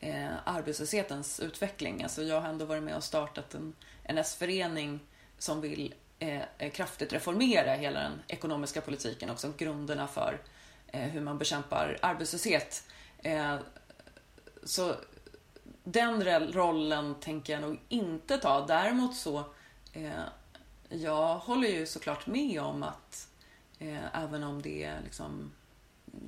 [0.00, 2.02] eh, arbetslöshetens utveckling.
[2.02, 5.00] Alltså jag har ändå varit med och startat en, en S-förening
[5.38, 10.40] som vill eh, kraftigt reformera hela den ekonomiska politiken, och grunderna för
[10.86, 12.84] eh, hur man bekämpar arbetslöshet.
[13.18, 13.56] Eh,
[14.64, 14.94] så
[15.84, 18.66] den rollen tänker jag nog inte ta.
[18.66, 19.44] Däremot så,
[19.92, 20.10] eh,
[20.88, 23.28] jag håller ju såklart med om att
[23.78, 25.52] eh, även om det är liksom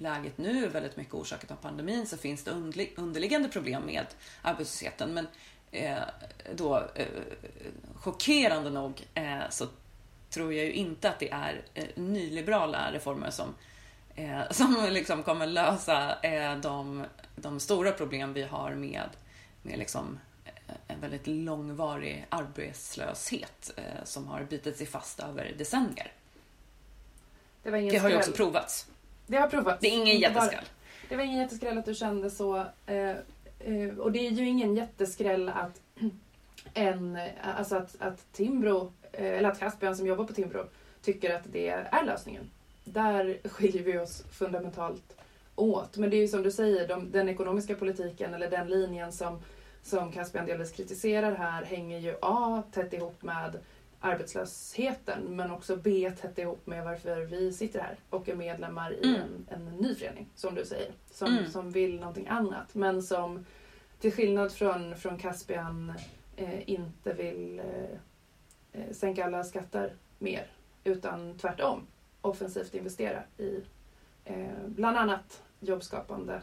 [0.01, 2.51] läget nu är väldigt mycket orsakat av pandemin så finns det
[2.97, 4.07] underliggande problem med
[4.43, 5.15] arbetslösheten.
[5.15, 5.27] Men
[5.71, 6.03] eh,
[6.55, 7.07] då eh,
[7.95, 9.67] chockerande nog eh, så
[10.31, 13.55] tror jag ju inte att det är eh, nyliberala reformer som,
[14.15, 17.05] eh, som liksom kommer lösa eh, de,
[17.37, 19.09] de stora problem vi har med,
[19.67, 26.13] med liksom, eh, en väldigt långvarig arbetslöshet eh, som har bitit sig fast över decennier.
[27.63, 28.87] Det, var ingen det har ju också provats.
[29.27, 29.81] Det har provats.
[29.81, 30.65] Det är ingen jätteskräll.
[31.09, 32.57] Det var ingen jätteskräll att du kände så.
[32.87, 33.17] Eh,
[33.99, 35.81] och det är ju ingen jätteskräll att
[36.75, 40.67] en, alltså att, att Timbro eller att Caspian som jobbar på Timbro
[41.03, 42.51] tycker att det är lösningen.
[42.85, 45.17] Där skiljer vi oss fundamentalt
[45.57, 45.97] åt.
[45.97, 49.43] Men det är ju som du säger, de, den ekonomiska politiken eller den linjen som,
[49.87, 53.59] som Caspian delvis kritiserar här hänger ju A tätt ihop med
[54.01, 59.09] arbetslösheten men också B tätt ihop med varför vi sitter här och är medlemmar i
[59.09, 59.21] mm.
[59.21, 61.51] en, en ny förening, som du säger, som, mm.
[61.51, 63.47] som vill någonting annat men som
[64.01, 65.93] till skillnad från, från Caspian
[66.37, 67.99] eh, inte vill eh,
[68.73, 70.47] eh, sänka alla skatter mer
[70.85, 71.87] utan tvärtom
[72.21, 73.61] offensivt investera i
[74.25, 76.41] eh, bland annat jobbskapande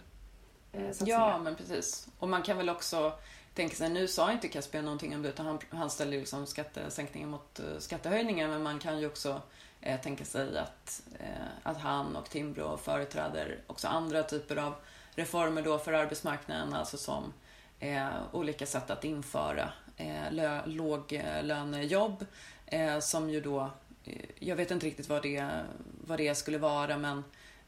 [0.74, 1.20] satsningar.
[1.20, 2.08] Ja, men precis.
[2.20, 3.14] Och man kan väl också
[3.54, 7.28] tänka sig, nu sa inte Caspian någonting om det utan han, han ställde liksom skattesänkningar
[7.28, 9.42] mot uh, skattehöjningar men man kan ju också
[9.82, 14.76] eh, tänka sig att, eh, att han och Timbro företräder också andra typer av
[15.16, 17.34] reformer då för arbetsmarknaden, alltså som
[17.80, 22.26] eh, olika sätt att införa eh, låglönejobb
[22.66, 23.70] eh, som ju då,
[24.04, 25.64] eh, jag vet inte riktigt vad det,
[26.08, 27.24] vad det skulle vara men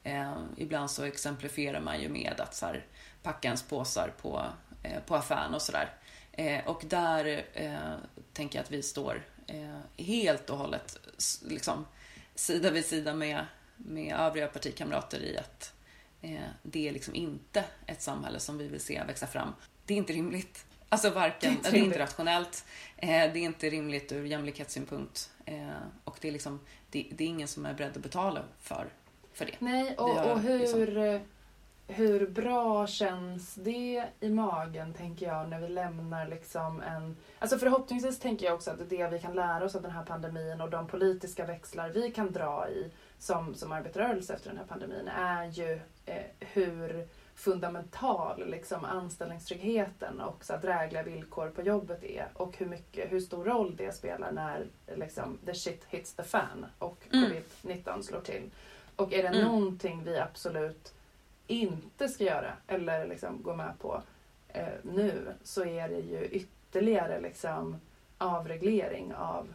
[0.05, 2.85] eh, ibland så exemplifierar man ju med att så här,
[3.23, 4.45] packa ens påsar på,
[4.83, 5.93] eh, på affären och sådär.
[6.31, 7.95] Eh, och där eh,
[8.33, 9.21] tänker jag att vi står
[9.97, 10.97] helt och hållet
[11.45, 11.85] liksom,
[12.35, 13.45] sida vid sida med,
[13.77, 15.73] med övriga partikamrater i att
[16.61, 19.53] det är liksom inte ett samhälle som vi vill se växa fram.
[19.85, 22.65] Det är inte rimligt Alltså varken, det är, det är inte rationellt,
[22.97, 25.69] eh, det är inte rimligt ur jämlikhetssynpunkt eh,
[26.03, 28.89] och det är, liksom, det, det, är ingen som är beredd att betala för,
[29.35, 29.55] för det.
[29.59, 31.19] Nej, och, har, och hur, liksom...
[31.87, 37.17] hur bra känns det i magen tänker jag när vi lämnar liksom en...
[37.39, 40.61] Alltså förhoppningsvis tänker jag också att det vi kan lära oss av den här pandemin
[40.61, 45.07] och de politiska växlar vi kan dra i som, som arbetarrörelse efter den här pandemin
[45.07, 52.27] är ju eh, hur fundamental liksom, anställningstryggheten och så att drägliga villkor på jobbet är
[52.33, 56.65] och hur, mycket, hur stor roll det spelar när liksom, the shit hits the fan
[56.79, 57.31] och mm.
[57.31, 58.49] covid-19 slår till.
[58.95, 59.41] Och är det mm.
[59.41, 60.93] någonting vi absolut
[61.47, 64.01] inte ska göra eller liksom gå med på
[64.47, 67.81] eh, nu så är det ju ytterligare liksom,
[68.17, 69.53] avreglering av,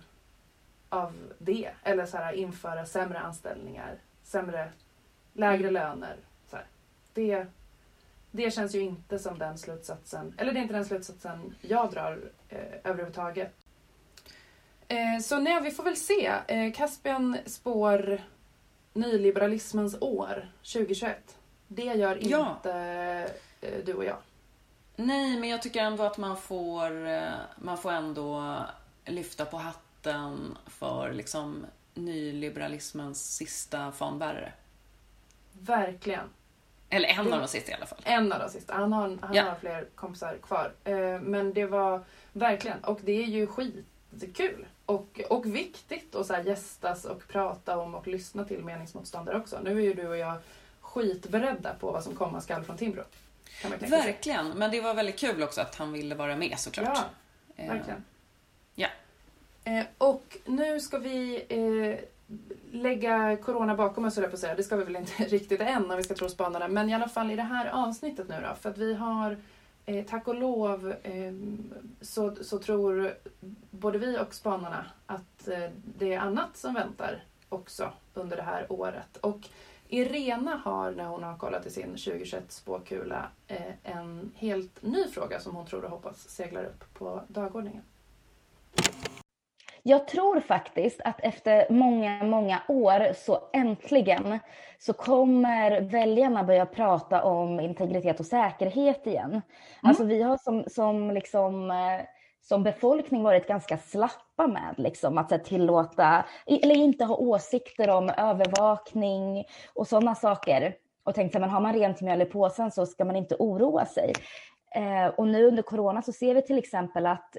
[0.88, 1.70] av det.
[1.83, 4.72] Eller så här, införa sämre anställningar, sämre,
[5.33, 5.74] lägre mm.
[5.74, 6.16] löner.
[6.50, 6.66] Så här.
[7.14, 7.46] Det
[8.31, 12.18] det känns ju inte som den slutsatsen, eller det är inte den slutsatsen jag drar
[12.48, 13.55] eh, överhuvudtaget.
[14.88, 16.33] Eh, så nej, vi får väl se.
[16.46, 18.20] Eh, Caspian spår
[18.92, 21.37] nyliberalismens år 2021.
[21.68, 22.50] Det gör Ja.
[22.57, 22.72] inte
[23.61, 24.16] eh, du och jag.
[24.96, 27.22] Nej, men jag tycker ändå att man får, eh,
[27.59, 28.57] man får ändå
[29.05, 34.53] lyfta på hatten för liksom nyliberalismens sista fanbärare.
[35.53, 36.29] Verkligen.
[36.88, 37.98] Eller en Det- av de sista i alla fall.
[38.05, 38.74] En av de sista.
[38.74, 39.42] Han har, han Ja.
[39.42, 40.72] har fler kompisar kvar.
[40.85, 43.46] Eh, men det var verkligen, och det är ju
[44.20, 44.66] skitkul.
[44.87, 49.61] Och, och viktigt att så här gästas och prata om och lyssna till meningsmotståndare också.
[49.62, 50.37] Nu är ju du och jag
[50.80, 53.02] skitberedda på vad som komma skall från Timbro.
[53.62, 54.12] Kan man tänka sig.
[54.12, 56.88] Verkligen, men det var väldigt kul också att han ville vara med såklart.
[56.94, 57.04] Ja,
[57.61, 58.04] Eh, verkligen.
[58.74, 58.88] Ja.
[59.64, 62.04] Eh, och nu ska vi eh,
[62.72, 64.54] lägga corona bakom oss, jag på säga.
[64.54, 66.68] Det ska vi väl inte riktigt än om vi ska tro spanarna.
[66.68, 68.54] Men i alla fall i det här avsnittet nu då.
[68.61, 69.37] För att vi har,
[69.98, 71.33] eh, tack och lov, eh,
[72.00, 73.14] så, så tror
[73.70, 78.72] både vi och spanarna att eh, det är annat som väntar också under det här
[78.72, 79.16] året.
[79.16, 79.48] Och
[79.88, 85.40] Irena har, när hon har kollat i sin 2021 spåkula, eh, en helt ny fråga
[85.40, 87.83] som hon tror och hoppas seglar upp på dagordningen.
[89.83, 94.38] Jag tror faktiskt att efter många, många år så äntligen
[94.79, 99.43] så kommer väljarna börja prata om integritet och säkerhet igen.
[99.83, 102.07] Alltså vi har som, som, liksom, eh,
[102.43, 108.11] som befolkning varit ganska slappa med liksom, att här, tillåta, eller inte ha åsikter om
[108.16, 110.75] övervakning och sådana saker.
[111.05, 114.12] Och tänkt att har man rent mjöl i påsen så ska man inte oroa sig.
[114.75, 117.37] Eh, och nu under corona så ser vi till exempel att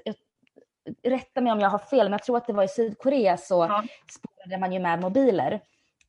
[1.02, 3.54] rätta mig om jag har fel, men jag tror att det var i Sydkorea så
[3.54, 3.82] Ja.
[4.12, 5.60] spårade man ju med mobiler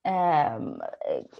[0.03, 0.81] ehm,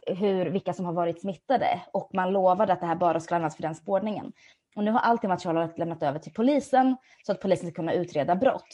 [0.07, 3.55] hur, vilka som har varit smittade och man lovade att det här bara skulle användas
[3.55, 4.31] för den spårningen.
[4.75, 7.93] Och nu har allt det materialet lämnat över till polisen så att polisen ska kunna
[7.93, 8.67] utreda brott.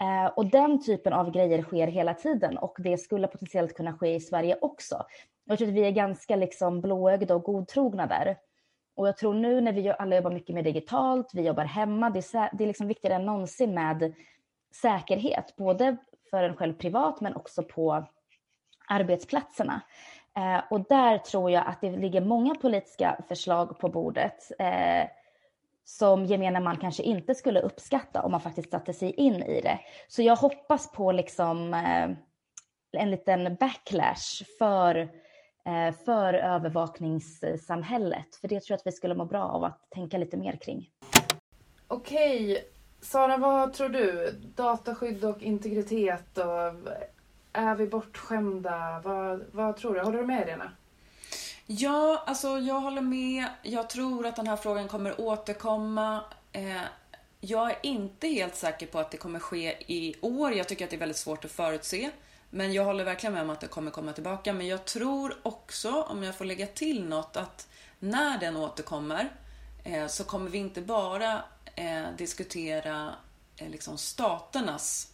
[0.00, 4.14] Eh, och den typen av grejer sker hela tiden och det skulle potentiellt kunna ske
[4.14, 5.04] i Sverige också.
[5.44, 8.36] Jag tror att vi är ganska liksom blåögda och godtrogna där.
[8.94, 12.34] Och jag tror nu när vi alla jobbar mycket mer digitalt, vi jobbar hemma, det
[12.34, 14.14] är, det är liksom viktigare än någonsin med
[14.82, 15.96] säkerhet, både
[16.30, 18.04] för en själv privat men också på
[18.88, 19.80] arbetsplatserna.
[20.36, 25.08] Eh, och där tror jag att det ligger många politiska förslag på bordet eh,
[25.84, 29.80] som gemene man kanske inte skulle uppskatta om man faktiskt satte sig in i det.
[30.08, 32.10] Så jag hoppas på liksom eh,
[32.92, 35.08] en liten backlash för, eh,
[36.04, 38.36] för övervakningssamhället.
[38.40, 40.90] För det tror jag att vi skulle må bra av att tänka lite mer kring.
[41.88, 42.64] Okej,
[43.00, 44.34] Sara, vad tror du?
[44.56, 46.74] Dataskydd och integritet och
[47.52, 49.00] är vi bortskämda?
[49.04, 50.00] Vad, vad tror du?
[50.00, 50.72] Håller du med Irena?
[51.66, 53.46] Ja, alltså jag håller med.
[53.62, 56.20] Jag tror att den här frågan kommer återkomma.
[56.52, 56.82] Eh,
[57.40, 60.52] jag är inte helt säker på att det kommer ske i år.
[60.52, 62.10] Jag tycker att det är väldigt svårt att förutse.
[62.50, 64.52] Men jag håller verkligen med om att det kommer komma tillbaka.
[64.52, 69.28] Men jag tror också, om jag får lägga till något, att när den återkommer
[69.84, 71.42] eh, så kommer vi inte bara
[71.74, 73.14] eh, diskutera
[73.56, 75.12] eh, liksom staternas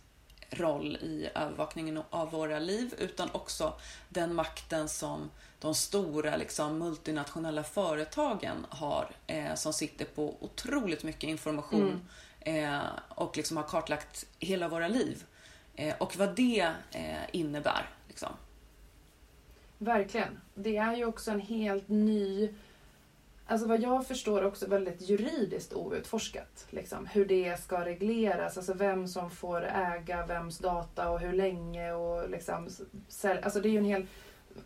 [0.51, 3.72] roll i övervakningen av våra liv utan också
[4.09, 11.31] den makten som de stora liksom, multinationella företagen har eh, som sitter på otroligt mycket
[11.31, 12.09] information
[12.40, 15.25] eh, och liksom har kartlagt hela våra liv
[15.99, 17.89] och vad det eh, innebär.
[18.09, 18.33] Liksom.
[19.79, 20.41] Verkligen.
[20.55, 22.55] Det är ju också en helt ny...
[23.49, 26.67] Alltså vad jag förstår också väldigt juridiskt outforskat.
[26.71, 31.93] Liksom, hur det ska regleras, alltså vem som får äga vems data och hur länge
[31.93, 32.69] och liksom...
[33.43, 34.07] Alltså det är ju en hel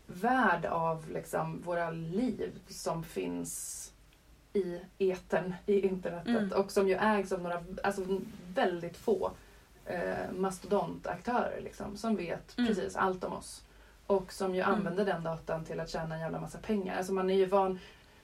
[0.06, 3.92] värld av liksom våra liv som finns
[4.52, 6.52] i etern, i internetet Mm.
[6.52, 8.20] och som ju ägs av några, alltså
[8.54, 9.32] väldigt få
[9.90, 12.68] eh, mastodontaktörer liksom, som vet Mm.
[12.68, 13.62] precis allt om oss.
[14.06, 14.74] Och som ju Mm.
[14.74, 16.96] använder den datan till att tjäna en jävla massa pengar.
[16.96, 17.78] Alltså man är ju van,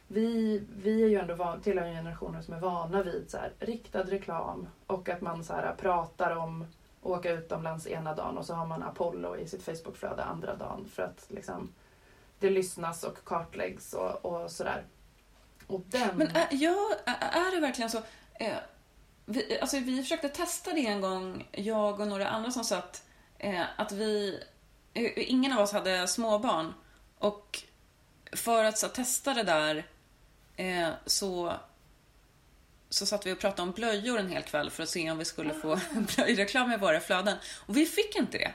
[0.08, 4.02] vi, vi är ju ändå van, tillhör generationer som är vana vid så här, riktad
[4.02, 6.66] reklam och att man så här, pratar om
[7.02, 11.02] åka utomlands ena dagen och så har man Apollo i sitt Facebookflöde andra dagen för
[11.02, 11.72] att liksom,
[12.38, 14.84] det lyssnas och kartläggs och, och sådär.
[15.66, 16.08] Och den...
[16.16, 17.98] Men är, ja, är är det verkligen så?
[19.28, 23.02] Vi, alltså vi försökte testa det en gång, jag och några andra som satt,
[23.38, 24.40] eh, att vi,
[24.94, 26.74] eh, ingen av oss hade småbarn.
[27.18, 27.62] Och
[28.32, 29.86] för att så, testa det där
[30.56, 31.52] eh, så,
[32.88, 35.24] så satt vi och pratade om blöjor en hel kväll för att se om vi
[35.24, 35.80] skulle få
[36.16, 37.36] blöjreklam i våra flöden.
[37.66, 38.52] Och vi fick inte det.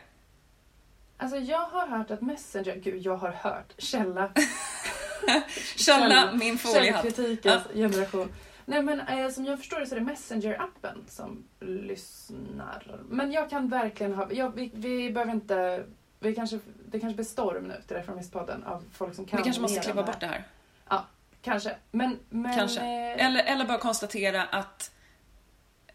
[1.17, 4.31] Alltså jag har hört att Messenger, gud jag har hört, källa.
[5.75, 7.03] Källa, min foliehatt.
[7.03, 8.31] Källkritikens generation.
[8.65, 12.99] Nej men eh, som jag förstår det så är det Messenger-appen som lyssnar.
[13.09, 15.83] Men jag kan verkligen ha, ja, vi, vi behöver inte,
[16.19, 19.61] vi kanske, det kanske blir storm nu till Reformistpodden av folk som kan Vi kanske
[19.61, 20.43] måste klippa bort det här.
[20.89, 21.05] Ja,
[21.41, 21.75] kanske.
[21.91, 22.79] Men, men Kanske.
[22.79, 24.91] eh, Eller, eller bara konstatera att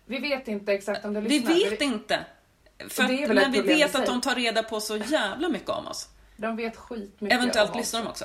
[0.06, 1.70] vi vet inte exakt om det vi lyssnar.
[1.70, 2.24] vet inte.
[2.88, 6.08] För att när vi vet att de tar reda på så jävla mycket om oss.
[6.36, 7.80] De vet skitmycket Eventuellt om oss.
[7.80, 8.24] lyssnar de också.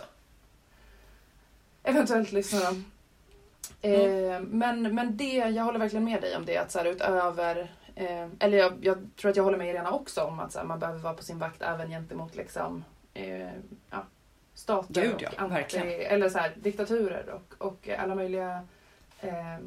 [1.84, 2.86] Eventuellt lyssnar de.
[3.82, 4.32] Mm.
[4.32, 7.72] Eh, men, men det, jag håller verkligen med dig om det att så här, utöver
[7.96, 10.66] eh, eller jag, jag tror att jag håller med Irena också om att så här,
[10.66, 12.84] man behöver vara på sin vakt även gentemot liksom,
[13.14, 13.50] eh,
[13.90, 14.06] ja,
[14.54, 16.12] stater Gud, och ja, anti, verkligen.
[16.14, 18.68] eller så här, diktaturer och, och alla möjliga
[19.20, 19.58] eh,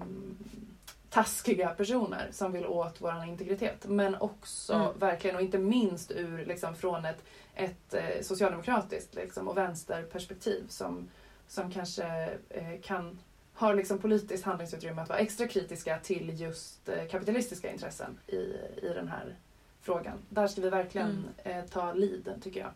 [1.10, 3.86] taskiga personer som vill åt vår integritet.
[3.86, 4.98] Men också Mm.
[4.98, 7.24] verkligen och inte minst ur liksom, från ett,
[7.54, 11.08] ett eh, socialdemokratiskt liksom, och vänsterperspektiv som,
[11.48, 12.04] som kanske
[12.50, 13.18] eh, kan
[13.54, 18.36] har liksom politiskt handlingsutrymme att vara extra kritiska till just eh, kapitalistiska intressen i,
[18.82, 19.36] i den här
[19.80, 20.18] frågan.
[20.28, 22.70] Där ska vi verkligen eh, ta lead, tycker jag.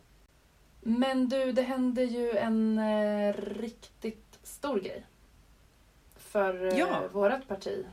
[0.80, 5.06] Men du, det hände ju en eh, riktigt stor grej
[6.16, 7.02] för Ja.
[7.12, 7.84] vårt parti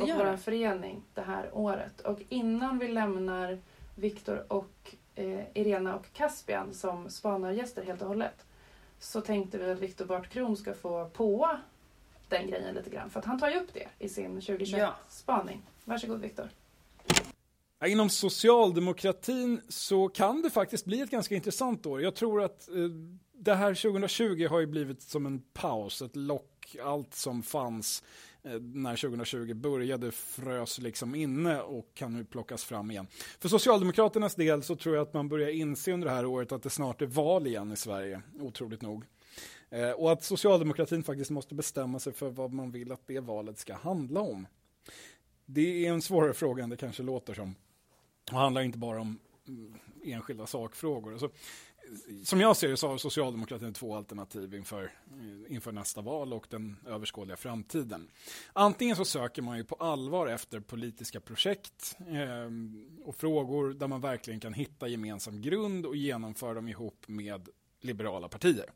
[0.00, 2.00] och vår förening det här året.
[2.00, 3.58] Och innan vi lämnar
[3.94, 8.44] Viktor och eh, Irena och Caspian som spanargäster helt och hållet
[8.98, 11.58] så tänkte vi att Viktor Bartkron ska få på
[12.30, 13.10] den grejen lite grann.
[13.10, 15.62] För att han tar ju upp det i sin 2021-spaning.
[15.84, 16.48] Varsågod Viktor.
[17.78, 22.02] Ja, Inom socialdemokratin så kan det faktiskt bli ett ganska intressant år.
[22.02, 22.74] Jag tror att eh,
[23.32, 26.76] det här 2020 har ju blivit som en paus, ett lock.
[26.84, 28.02] Allt som fanns
[28.42, 33.06] eh, när 2020 började frös liksom inne och kan nu plockas fram igen.
[33.38, 36.62] För Socialdemokraternas del så tror jag att man börjar inse under det här året att
[36.62, 39.04] det snart är val igen i Sverige, otroligt nog.
[39.70, 43.58] Eh, och att socialdemokratin faktiskt måste bestämma sig för vad man vill att det valet
[43.58, 44.46] ska handla om.
[45.46, 47.54] Det är en svårare fråga än det kanske låter som.
[48.24, 49.18] Det handlar inte bara om
[49.48, 51.12] mm, enskilda sakfrågor.
[51.12, 51.30] Alltså,
[52.24, 56.46] som jag ser det så har socialdemokratin två alternativ inför, eh, inför nästa val och
[56.50, 58.08] den överskådliga framtiden.
[58.52, 62.50] Antingen så söker man ju på allvar efter politiska projekt eh,
[63.04, 67.48] och frågor där man verkligen kan hitta gemensam grund och genomföra dem ihop med
[67.80, 68.70] liberala partier.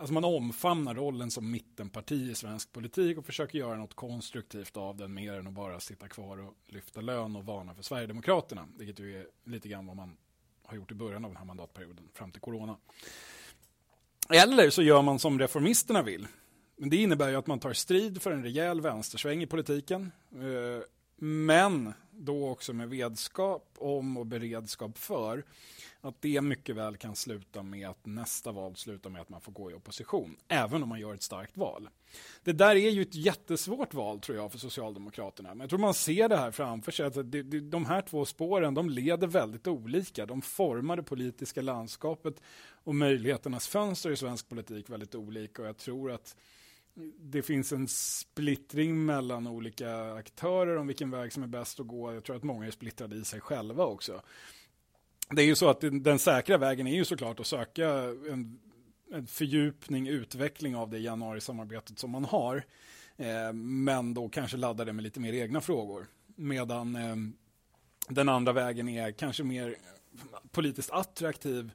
[0.00, 4.96] Alltså man omfamnar rollen som mittenparti i svensk politik och försöker göra något konstruktivt av
[4.96, 8.68] den mer än att bara sitta kvar och lyfta lön och varna för Sverigedemokraterna.
[8.76, 10.16] Vilket ju är lite grann vad man
[10.62, 12.76] har gjort i början av den här mandatperioden fram till corona.
[14.28, 16.26] Eller så gör man som reformisterna vill.
[16.76, 20.12] Men det innebär ju att man tar strid för en rejäl vänstersväng i politiken.
[20.32, 20.84] Eh,
[21.16, 25.44] men då också med vedskap om och beredskap för
[26.00, 29.52] att det mycket väl kan sluta med att nästa val slutar med att man får
[29.52, 31.88] gå i opposition, även om man gör ett starkt val.
[32.44, 35.48] Det där är ju ett jättesvårt val tror jag för Socialdemokraterna.
[35.48, 38.24] Men jag tror man ser det här framför sig, att det, det, de här två
[38.24, 40.26] spåren de leder väldigt olika.
[40.26, 42.42] De formar det politiska landskapet
[42.84, 46.36] och möjligheternas fönster i svensk politik väldigt olika och jag tror att
[47.18, 52.14] det finns en splittring mellan olika aktörer om vilken väg som är bäst att gå.
[52.14, 54.22] Jag tror att många är splittrade i sig själva också.
[55.30, 57.88] Det är ju så att den, säkra vägen är ju såklart att söka
[58.30, 58.58] en,
[59.12, 62.64] en fördjupning, utveckling av det januari-samarbetet som man har.
[63.16, 66.06] Eh, men då kanske ladda det med lite mer egna frågor.
[66.36, 67.16] Medan eh,
[68.08, 69.76] den andra vägen är kanske mer
[70.50, 71.72] politiskt attraktiv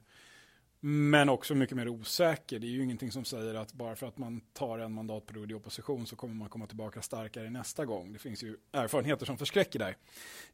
[0.88, 2.58] men också mycket mer osäker.
[2.58, 5.54] Det är ju ingenting som säger att bara för att man tar en mandatperiod i
[5.54, 8.12] opposition så kommer man komma tillbaka starkare nästa gång.
[8.12, 9.96] Det finns ju erfarenheter som förskräcker där.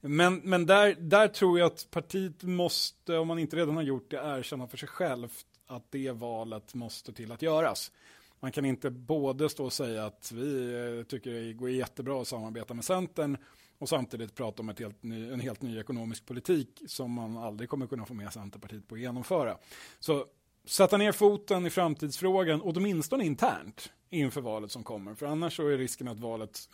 [0.01, 4.11] Men, men där, där tror jag att partiet måste, om man inte redan har gjort
[4.11, 7.93] det, erkänna för sig självt att det valet måste till att göras.
[8.41, 12.29] Man kan inte både stå och säga att vi eh, tycker det går jättebra att
[12.29, 13.37] samarbeta med Centern
[13.83, 17.69] och samtidigt prata om ett helt ny, en helt ny ekonomisk politik som man aldrig
[17.71, 19.59] kommer kunna få med Centerpartiet på att genomföra.
[20.01, 20.27] Så
[20.65, 25.15] sätta ner foten i framtidsfrågan, och åtminstone internt inför valet som kommer.
[25.15, 26.69] För annars så är risken att valet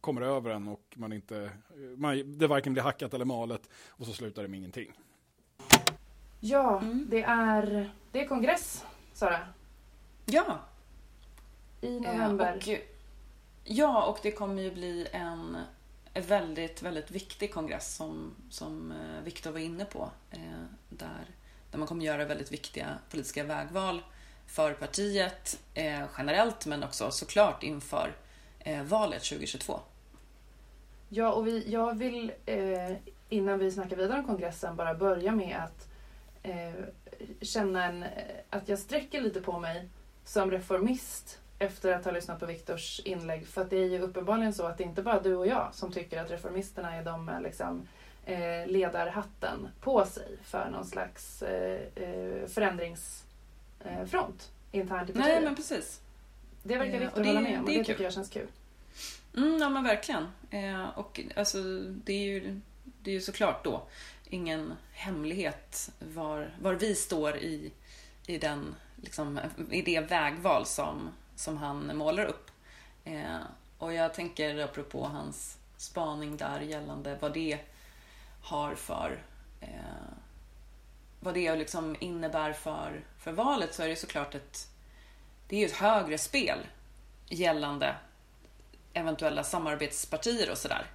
[0.00, 1.50] kommer över en och man inte,
[1.96, 4.92] man, det varken blir hackat eller malet och så slutar det med ingenting.
[6.40, 7.06] Ja, Mm.
[7.10, 9.38] det, är, det är kongress, Sara.
[10.26, 10.58] Ja,
[11.80, 12.56] I eh, november.
[12.56, 12.68] och,
[13.64, 15.56] ja, och det kommer ju bli en
[16.14, 20.10] en väldigt, väldigt viktig kongress som, som eh, Viktor var inne på.
[20.30, 21.24] Eh, där,
[21.70, 24.02] där man kommer göra väldigt viktiga politiska vägval
[24.46, 28.12] för partiet eh, generellt men också såklart inför
[28.84, 29.80] valet 2022.
[31.08, 32.32] Ja, och vi, jag vill
[33.28, 35.88] innan vi snackar vidare om kongressen bara börja med att
[37.40, 38.04] känna en,
[38.50, 39.88] att jag sträcker lite på mig
[40.24, 43.46] som reformist efter att ha lyssnat på Viktors inlägg.
[43.46, 45.92] För att det är ju uppenbarligen så att det inte bara du och jag som
[45.92, 47.88] tycker att reformisterna är de med liksom,
[48.26, 55.34] eh, ledarhatten på sig för någon slags eh, eh, förändringsfront internt i partiet.
[55.34, 56.00] Nej, men precis.
[56.62, 57.84] Det verkar Eh, det- hålla med om och det det kul.
[57.86, 58.48] tycker jag känns kul.
[59.36, 60.26] Mm, ja men verkligen.
[60.50, 61.58] Eh, och alltså,
[62.04, 63.82] det är ju, det är ju såklart då
[64.28, 67.72] ingen hemlighet var, var vi står i,
[68.26, 69.40] i, den, liksom,
[69.70, 71.08] i det vägval som,
[71.40, 72.50] som han målar upp.
[73.04, 73.40] Eh,
[73.78, 77.58] och jag tänker apropå hans spaning där gällande vad det
[78.42, 79.22] har för
[79.60, 79.68] eh,
[81.20, 84.66] vad det liksom innebär för, för valet så är det såklart ett
[85.48, 86.58] det är ju ett högre spel
[87.28, 87.96] gällande
[88.92, 90.86] eventuella samarbetspartier och sådär.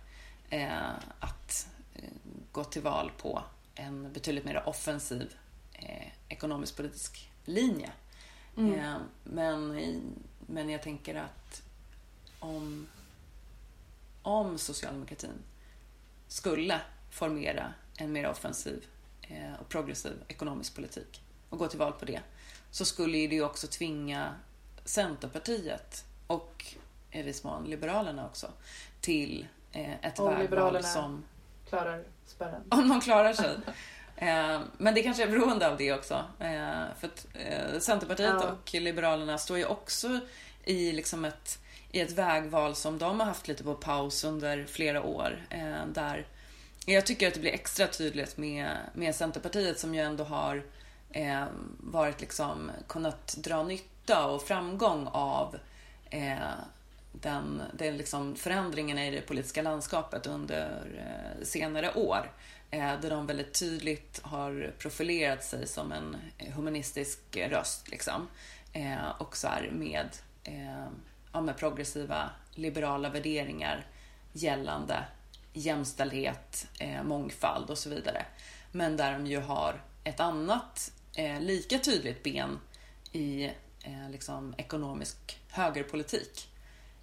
[0.49, 0.89] Eh,
[1.19, 2.09] att eh,
[2.51, 3.43] gå till val på
[3.75, 5.33] en betydligt mer offensiv
[5.73, 7.91] eh, ekonomisk-politisk linje.
[8.57, 8.79] Mm.
[8.79, 10.01] Eh, men, i,
[10.47, 11.61] men jag tänker att
[12.39, 12.87] om,
[14.21, 15.43] om socialdemokratin
[16.27, 16.81] skulle
[17.11, 18.85] formera en mer offensiv
[19.21, 22.21] eh, och progressiv ekonomisk politik och gå till val på det
[22.71, 24.35] så skulle ju det också tvinga
[24.85, 26.65] Centerpartiet och
[27.11, 28.47] i viss mån Liberalerna också
[29.01, 30.41] till eh, ett Om vägval
[30.73, 31.23] Liberalerna- som
[31.69, 32.61] Klarar spärren.
[32.69, 33.57] om de klarar sig.
[34.17, 36.23] Eh, Men det kanske är beroende av det också.
[36.39, 38.51] Eh, För att eh, Centerpartiet Ja.
[38.51, 40.19] och Liberalerna står ju också
[40.63, 41.59] i liksom ett,
[41.91, 45.45] i ett vägval som de har haft lite på paus under flera år.
[45.87, 46.27] Där
[46.85, 50.63] jag tycker att det blir extra tydligt med, med Centerpartiet som ju ändå har
[51.77, 55.55] varit liksom kunnat dra nytta och framgång av
[56.09, 56.35] eh,
[57.11, 62.31] den, den liksom förändringen i det politiska landskapet under eh, senare år.
[62.71, 66.17] Eh, där de väldigt tydligt har profilerat sig som en
[66.53, 67.89] humanistisk röst.
[67.89, 68.27] Liksom.
[68.73, 70.09] Eh, och så här med,
[70.43, 70.87] eh,
[71.33, 73.85] ja, med progressiva liberala värderingar
[74.33, 75.03] gällande
[75.53, 78.25] jämställdhet, eh, mångfald och så vidare.
[78.71, 82.59] Men där de ju har ett annat eh, lika tydligt ben
[83.11, 83.45] i
[83.83, 86.47] eh, liksom ekonomisk högerpolitik.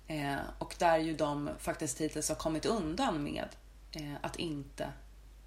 [0.07, 3.49] Eh, och där ju de faktiskt hittills har kommit undan med
[3.93, 4.93] eh, att inte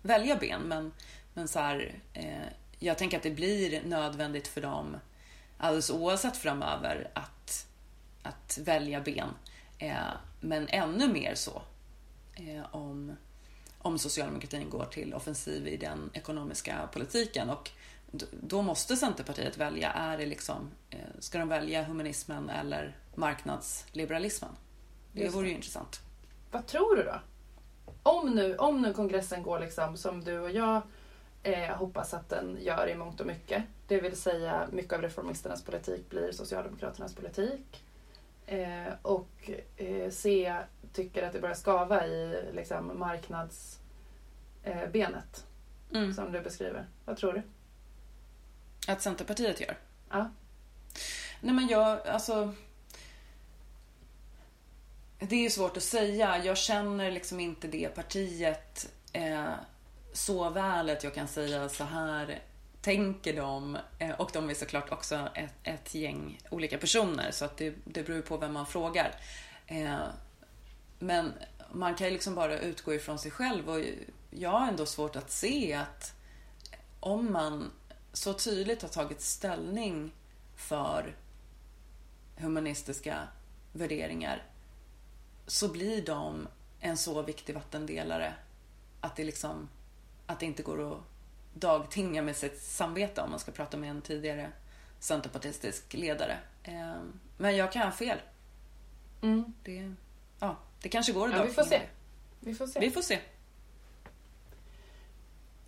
[0.06, 0.62] välja ben.
[0.62, 0.92] Men,
[1.34, 2.48] men så här, eh,
[2.80, 4.98] jag tänker att det blir nödvändigt för dem
[5.58, 7.68] alldeles oavsett framöver att,
[8.24, 9.30] att välja ben.
[9.78, 9.96] Eh,
[10.40, 11.62] men ännu mer så
[12.34, 13.16] eh, om,
[13.78, 17.50] om socialdemokratin går till offensiv i den ekonomiska politiken.
[17.50, 17.72] Och
[18.32, 19.92] då måste Centerpartiet välja.
[19.92, 24.52] Är det liksom, eh, ska de välja humanismen eller marknadsliberalismen?
[25.12, 25.30] Det.
[25.30, 26.00] vore ju intressant.
[26.52, 27.20] Vad tror du då?
[28.04, 30.82] Om nu, om nu kongressen går liksom som du och jag
[31.44, 33.64] eh, hoppas att den gör i mångt och mycket.
[33.88, 37.84] Det vill säga mycket av reformisternas politik blir Socialdemokraternas politik.
[38.46, 40.56] Eh, och eh, C
[40.94, 43.76] tycker att det börjar skava i liksom, marknadsbenet
[44.64, 45.46] eh,
[45.92, 46.14] Mm.
[46.14, 46.86] som du beskriver.
[47.06, 47.42] Vad tror du?
[48.92, 49.78] Att Centerpartiet gör?
[50.10, 50.30] Ja.
[51.42, 52.54] Nej men jag, alltså...
[55.20, 56.44] Det är ju svårt att säga.
[56.46, 59.54] Jag känner liksom inte det partiet eh,
[60.14, 62.42] så väl att jag kan säga så här
[62.82, 63.78] tänker de.
[64.00, 68.04] Eh, och de är såklart också ett, ett gäng olika personer så att det, det
[68.04, 69.16] beror på vem man frågar.
[69.68, 70.00] Eh,
[71.00, 71.34] men
[71.72, 73.82] man kan ju liksom bara utgå ifrån sig själv och
[74.30, 76.14] jag har ändå svårt att se att
[77.00, 77.72] om man
[78.14, 80.12] så tydligt har tagit ställning
[80.56, 81.16] för
[82.36, 83.28] humanistiska
[83.74, 84.44] värderingar
[85.48, 86.48] så blir de
[86.80, 88.34] en så viktig vattendelare
[89.02, 89.70] att det liksom
[90.26, 91.00] att det inte går att
[91.54, 94.52] dagtinga med sitt samvete om man ska prata med en tidigare
[95.00, 96.38] centerpartistisk ledare.
[96.64, 96.96] Eh,
[97.38, 98.18] Men jag kan ha fel.
[99.22, 99.54] Mm.
[99.64, 99.94] Det,
[100.40, 101.82] ja, det kanske går att Ja, vi får se.
[102.40, 102.80] Vi får se.
[102.80, 103.20] Vi får se.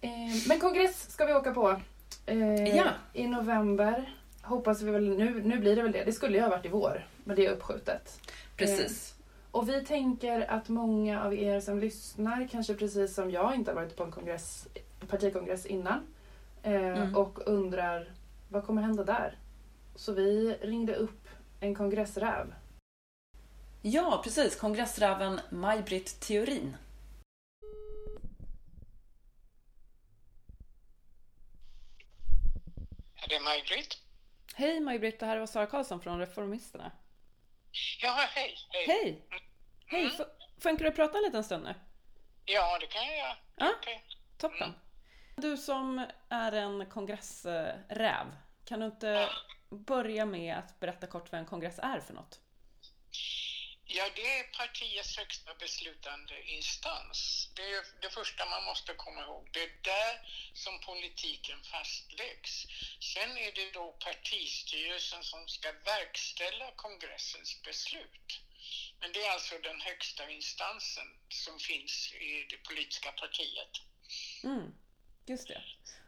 [0.01, 0.11] Eh,
[0.47, 1.81] men kongress ska vi åka på
[2.25, 2.87] eh, Ja.
[3.13, 4.13] i november.
[4.41, 6.03] Hoppas vi väl, nu, nu blir det väl det.
[6.03, 8.19] Det skulle ju ha varit i vår, men det är uppskjutet.
[8.55, 9.13] Precis.
[9.57, 13.75] Och vi tänker att många av er som lyssnar, kanske precis som jag, inte har
[13.75, 14.67] varit på en kongress,
[15.07, 16.07] partikongress innan.
[16.63, 17.15] Eh, Mm.
[17.15, 18.11] Och undrar,
[18.49, 19.37] vad kommer hända där?
[19.95, 21.27] Så vi ringde upp
[21.59, 22.53] en kongressräv.
[23.81, 24.55] Ja, precis.
[24.59, 26.77] Kongressräven Maj-Britt Theorin.
[33.29, 33.97] Det är Maj-Britt.
[34.55, 36.91] Hej Maj-Britt, det här var Sara Karlsson från Reformisterna.
[38.01, 38.55] Ja, hej.
[38.69, 38.85] Hej.
[38.87, 39.23] Hej!
[39.87, 40.27] Hej, Mm.
[40.63, 41.75] funkar det att prata en liten stund nu?
[42.45, 43.37] Ja, det kan jag göra.
[43.55, 43.73] Ja.
[43.79, 44.03] Okej.
[44.37, 44.73] Toppen.
[45.35, 48.35] Du som är en kongressräv,
[48.65, 49.29] kan du inte
[49.69, 52.39] börja med att berätta kort vad en kongress är för något?
[53.89, 57.49] Ja, det är partiets högsta beslutande instans.
[57.55, 59.49] Det är det första man måste komma ihåg.
[59.53, 60.13] Det är där
[60.53, 62.65] som politiken fastläggs.
[63.13, 68.41] Sen är det då partistyrelsen som ska verkställa kongressens beslut.
[68.99, 73.73] Men det är alltså den högsta instansen som finns i det politiska partiet.
[74.43, 74.73] Mm,
[75.25, 75.63] just det.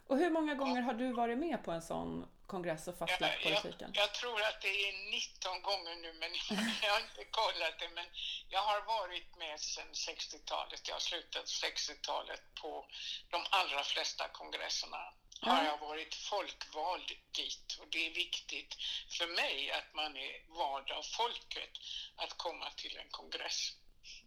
[0.10, 3.44] Och hur många gånger har du varit med på en sån kongress och fastlagt jag,
[3.44, 3.92] politiken?
[3.94, 6.32] Jag, jag, tror att det är 19 gånger nu, men
[6.84, 7.90] jag har inte kollat det.
[7.90, 8.06] Men
[8.50, 10.88] jag har varit med sedan 60-talet.
[10.88, 12.86] Jag har slutat 60-talet på
[13.30, 15.14] de allra flesta kongresserna.
[15.42, 15.52] Ja.
[15.52, 18.76] Har jag varit folkvald dit och det är viktigt
[19.10, 21.70] för mig att man är vald av folket
[22.16, 23.74] att komma till en kongress.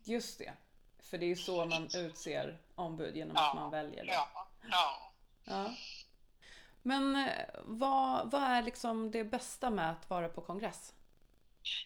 [0.05, 0.55] Just det.
[1.11, 4.13] För det är så man utser ombud genom att man väljer det.
[4.13, 5.13] Ja, ja.
[5.45, 5.75] Ja.
[6.83, 10.93] Men eh, vad, vad är liksom det bästa med att vara på kongress?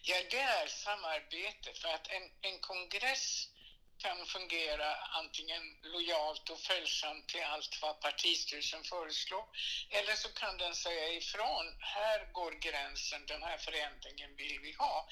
[0.01, 1.73] Ja, det är samarbete.
[1.73, 3.49] För att en, en kongress
[3.97, 9.45] kan fungera antingen lojalt och följsamt till allt vad partistyrelsen föreslår.
[9.89, 15.07] Eller så kan den säga ifrån, här går gränsen, den här förändringen vill vi ha.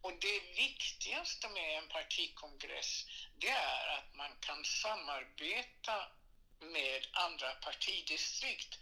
[0.00, 3.04] Och det viktigaste med en partikongress,
[3.40, 6.08] det är att man kan samarbeta
[6.60, 8.78] med andra partidistrikt.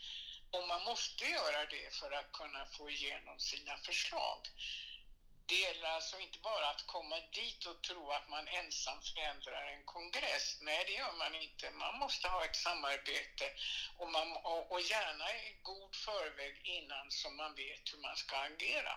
[0.50, 4.38] Och man måste göra det för att kunna få igenom sina förslag.
[5.46, 9.84] Det gäller alltså inte bara att komma dit och tro att man ensam förändrar en
[9.94, 10.46] kongress.
[10.68, 11.64] Nej, det gör man inte.
[11.84, 13.46] Man måste ha ett samarbete
[14.00, 18.34] och, man, och, och gärna i god förväg innan så man vet hur man ska
[18.36, 18.94] agera.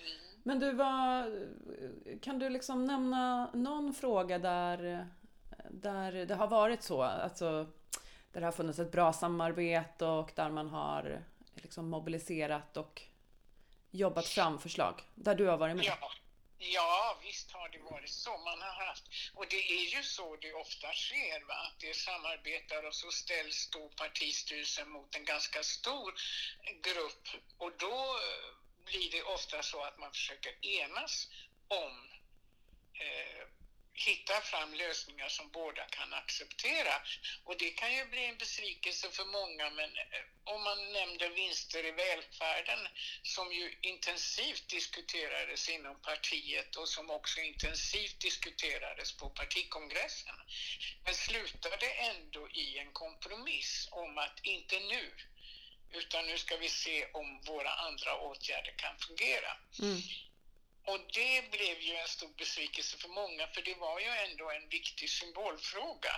[0.00, 0.42] Mm.
[0.44, 1.24] Men du, vad,
[2.22, 5.08] kan du liksom nämna någon fråga där,
[5.70, 7.02] där det har varit så?
[7.02, 7.48] Alltså,
[8.32, 11.24] där det har funnits ett bra samarbete och där man har
[11.54, 13.02] liksom mobiliserat och
[13.92, 15.84] jobbat fram förslag där du har varit med?
[15.84, 16.12] Ja,
[16.58, 18.30] ja, visst har det varit så.
[18.30, 21.54] Man har haft, och det är ju så det ofta sker, va?
[21.54, 26.14] att det samarbetar och så ställs då partistyrelsen mot en ganska stor
[26.82, 27.28] grupp
[27.58, 31.28] och då eh, blir det ofta så att man försöker enas
[31.68, 31.94] om
[32.94, 33.46] eh,
[33.94, 36.94] hitta fram lösningar som båda kan acceptera.
[37.44, 41.84] Och det kan ju bli en besvikelse för många, men eh, om man nämnde vinster
[41.84, 42.88] i välfärden
[43.22, 50.36] som ju intensivt diskuterades inom partiet och som också intensivt diskuterades på partikongressen.
[51.04, 55.12] Men slutade ändå i en kompromiss om att inte nu,
[55.90, 59.56] utan nu ska vi se om våra andra åtgärder kan fungera.
[59.82, 60.00] Mm.
[60.84, 64.68] Och det blev ju en stor besvikelse för många, för det var ju ändå en
[64.68, 66.14] viktig symbolfråga.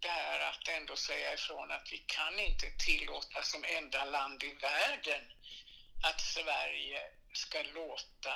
[0.00, 4.52] Det här att ändå säga ifrån att vi kan inte tillåta som enda land i
[4.52, 5.22] världen
[6.02, 7.00] att Sverige
[7.32, 8.34] ska låta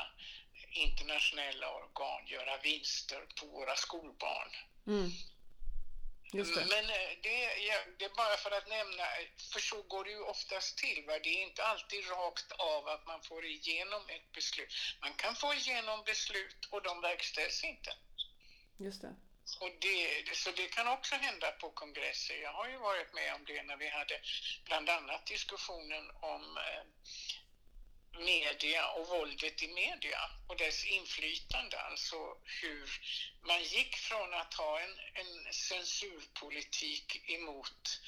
[0.71, 4.51] internationella organ göra vinster på våra skolbarn.
[4.87, 5.11] Mm.
[6.33, 6.67] Just det.
[6.71, 9.05] Men eh, det, ja, det är bara för att nämna,
[9.53, 11.05] för så går det ju oftast till.
[11.07, 11.19] Va?
[11.23, 14.75] Det är inte alltid rakt av att man får igenom ett beslut.
[15.01, 17.91] Man kan få igenom beslut och de verkställs inte.
[18.79, 19.15] Just det.
[19.61, 22.43] Och det, så det kan också hända på kongresser.
[22.43, 24.21] Jag har ju varit med om det när vi hade
[24.65, 26.83] bland annat diskussionen om eh,
[28.19, 32.17] media och våldet i media och dess inflytande, alltså
[32.63, 32.91] hur
[33.47, 38.01] man gick från att ha en, en censurpolitik emot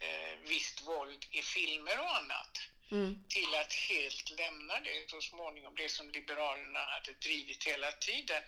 [0.00, 2.58] eh, visst våld i filmer och annat
[2.90, 3.24] Mm.
[3.28, 8.42] till att helt lämna det så småningom, det som Liberalerna hade drivit hela tiden.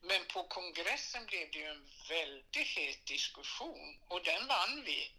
[0.00, 5.10] Men på kongressen blev det ju en väldigt het diskussion och den vann vi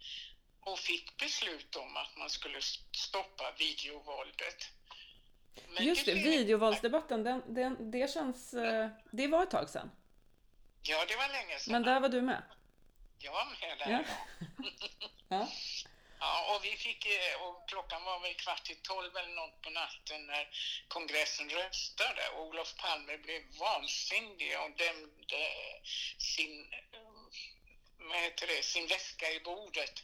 [0.59, 2.61] och fick beslut om att man skulle
[2.91, 4.69] stoppa videovåldet.
[5.73, 8.53] Men Just det, videovåldsdebatten, den, den, det känns...
[8.53, 9.91] eh, Det var ett tag sedan.
[10.81, 11.71] Ja, det var länge sedan.
[11.71, 12.43] Men där var du med.
[13.19, 13.91] Jag var med där.
[13.91, 14.03] Ja.
[15.29, 15.47] ja.
[16.19, 19.69] Ja, och vi fick, eh, och klockan var väl kvart till tolv eller något på
[19.69, 20.47] natten när
[20.87, 22.21] kongressen röstade.
[22.35, 25.43] Och Olof Palme blev vansinnig och dömde
[26.17, 26.99] sin, eh,
[27.97, 30.03] vad heter det, sin väska i bordet.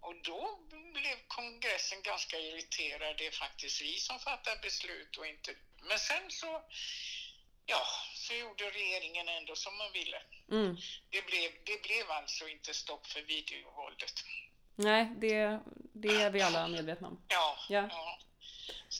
[0.00, 0.58] Och då
[0.92, 3.16] blev kongressen ganska irriterad.
[3.18, 5.50] Det är faktiskt vi som fattar beslut och inte...
[5.88, 6.62] Men sen så,
[7.66, 7.82] ja,
[8.14, 10.22] så gjorde regeringen ändå som man ville.
[10.50, 10.76] Mm.
[11.10, 14.12] Det blev, det blev alltså inte stopp för videovåldet.
[14.76, 15.60] Nej, det,
[15.94, 17.24] det är vi alla medvetna om.
[17.28, 17.88] Ja, Ja.
[17.90, 18.18] ja.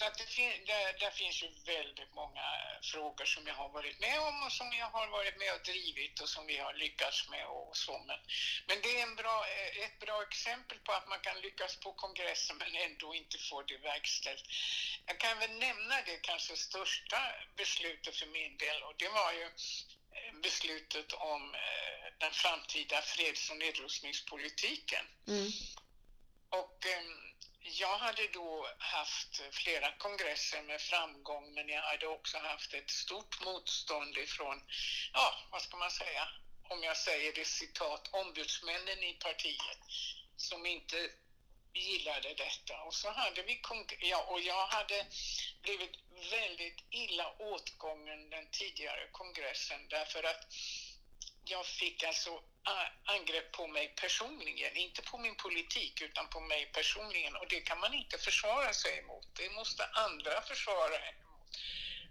[0.01, 2.47] Så att det fin där, där, finns ju väldigt många
[2.83, 6.21] frågor som jag har varit med om och som jag har varit med och drivit
[6.21, 7.99] och som vi har lyckats med och så.
[8.09, 8.19] Men,
[8.69, 9.47] men det är en bra,
[9.85, 13.79] ett bra exempel på att man kan lyckas på kongressen men ändå inte få det
[13.79, 14.45] verkställt.
[15.07, 17.21] Jag kan väl nämna det kanske största
[17.57, 23.51] beslutet för min del och det var ju eh, beslutet om eh, den framtida freds
[23.51, 25.05] och nedrustningspolitiken.
[25.29, 25.51] Mm.
[26.51, 27.30] Och eh,
[27.63, 33.41] jag hade då haft flera kongresser med framgång men jag hade också haft ett stort
[33.45, 34.63] motstånd ifrån,
[35.13, 36.29] ja, vad ska man säga,
[36.69, 39.79] om jag säger det citat, ombudsmännen i partiet
[40.37, 41.11] som inte
[41.75, 42.83] gillade detta.
[42.83, 43.61] Och så hade vi,
[44.01, 45.07] ja, och jag hade
[45.63, 45.97] blivit
[46.31, 50.47] väldigt illa åtgången den tidigare kongressen därför att
[51.51, 52.43] jag fick alltså
[53.05, 57.81] angrepp på mig personligen, inte på min politik utan på mig personligen och det kan
[57.81, 59.27] man inte försvara sig emot.
[59.37, 61.31] Det måste andra försvara emot.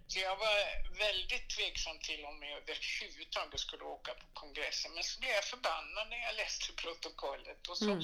[0.08, 0.58] Så jag var
[0.98, 4.94] väldigt tveksam till om jag överhuvudtaget skulle åka på kongressen.
[4.94, 8.04] Men så blev jag förbannad när jag läste protokollet och så mm.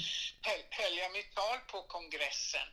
[0.69, 2.67] höll jag mitt tal på kongressen.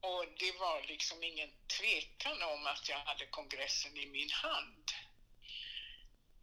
[0.00, 4.84] Och det var liksom ingen tvekan om att jag hade kongressen i min hand.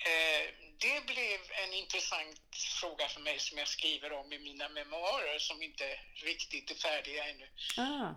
[0.05, 0.43] Eh,
[0.77, 5.61] det blev en intressant fråga för mig som jag skriver om i mina memoarer som
[5.61, 7.47] inte riktigt är färdiga ännu.
[7.77, 8.09] Ah.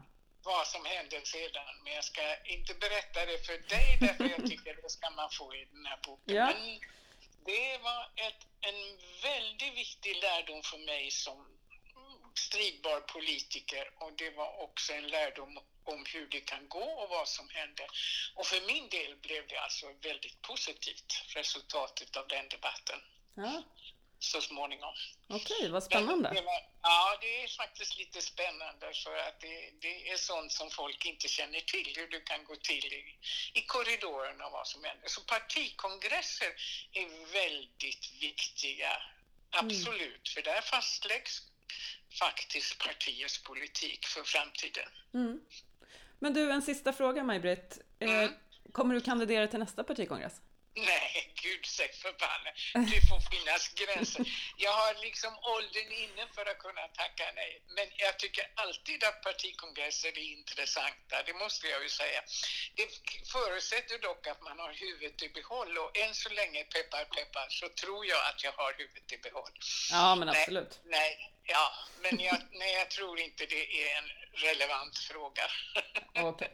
[0.43, 1.75] Vad som hände sedan.
[1.85, 5.55] Men jag ska inte berätta det för dig därför jag tycker det ska man få
[5.55, 6.37] i den här boken.
[6.37, 6.47] Ja.
[6.47, 6.81] Men
[7.45, 11.47] det var ett, en väldigt viktig lärdom för mig som
[12.35, 17.29] stridbar politiker och det var också en lärdom om hur det kan gå och vad
[17.29, 17.87] som händer.
[18.35, 23.01] Och för min del blev det alltså väldigt positivt resultatet av den debatten.
[23.35, 23.63] Ja.
[24.19, 24.95] Så småningom.
[25.29, 26.29] Okej, okay, vad spännande.
[26.35, 30.71] Det var, ja, det är faktiskt lite spännande för att det, det, är sånt som
[30.71, 33.19] folk inte känner till, hur det kan gå till i,
[33.53, 35.09] i korridorerna och vad som händer.
[35.09, 36.53] Så partikongresser
[36.93, 39.67] är väldigt viktiga, mm.
[39.67, 40.35] absolut, mm.
[40.35, 41.43] för där fastläggs
[42.19, 44.89] faktiskt partiets politik för framtiden.
[45.15, 45.41] Mm.
[46.25, 47.79] Men du, en sista fråga Maj-Britt.
[48.01, 48.33] Eh, mm.
[48.73, 50.37] Kommer du kandidera till nästa partikongress?
[50.75, 52.51] Nej, gud säg förbanne.
[52.93, 54.25] Det får finnas gränser.
[54.67, 57.53] Jag har liksom åldern inne för att kunna tacka nej.
[57.77, 62.21] Men jag tycker alltid att partikongresser är intressanta, det måste jag ju säga.
[62.79, 62.87] Det
[63.35, 67.67] förutsätter dock att man har huvudet i behåll och än så länge, peppar peppar, så
[67.81, 69.55] tror jag att jag har huvudet i behåll.
[69.91, 70.73] Ja, men absolut.
[70.85, 71.67] Nej, nej ja,
[72.03, 75.43] men jag, nej, jag tror inte det är en relevant fråga.
[76.25, 76.49] Okay.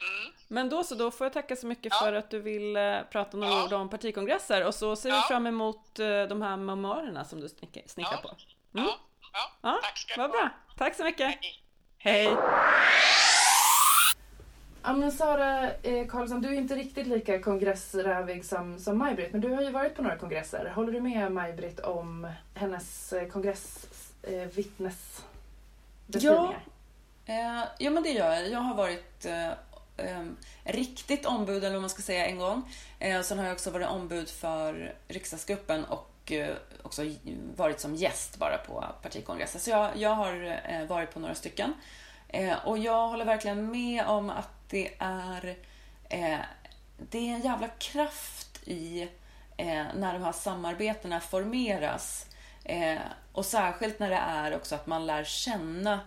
[0.00, 0.32] Mm.
[0.48, 1.98] Men då så, då får jag tacka så mycket ja.
[1.98, 3.64] för att du vill eh, prata några ja.
[3.64, 5.16] ord om partikongresser och så ser ja.
[5.16, 8.28] vi fram emot eh, de här memoarerna som du snickrar på.
[8.28, 8.86] Mm.
[8.86, 9.00] Ja.
[9.62, 9.80] Ja.
[9.82, 10.48] tack ska Vad bra.
[10.76, 11.26] Tack så mycket.
[11.26, 11.62] Hej.
[11.98, 12.36] Hej.
[14.82, 19.40] Ja men Sara eh, Karlsson, du är inte riktigt lika kongressrävig som, som Maj-Britt, men
[19.40, 20.72] du har ju varit på några kongresser.
[20.74, 25.29] Håller du med Maj-Britt om hennes eh, kongressvittnesbeskrivningar?
[26.18, 26.54] Ja,
[27.30, 28.50] Eh, ja, men det gör jag.
[28.50, 29.50] Jag har varit eh,
[29.96, 30.24] eh,
[30.64, 32.62] riktigt ombud, eller vad man ska säga, en gång.
[32.98, 37.02] Eh, sen har jag också varit ombud för riksdagsgruppen och eh, också
[37.56, 39.58] varit som gäst bara på partikongresser.
[39.58, 41.74] Så jag, jag har eh, varit på några stycken.
[42.28, 45.56] Eh, och jag håller verkligen med om att det är,
[46.98, 49.08] det är en jävla kraft i
[49.94, 52.26] när de här samarbetena formeras.
[53.32, 56.00] Och särskilt när det är också att man lär känna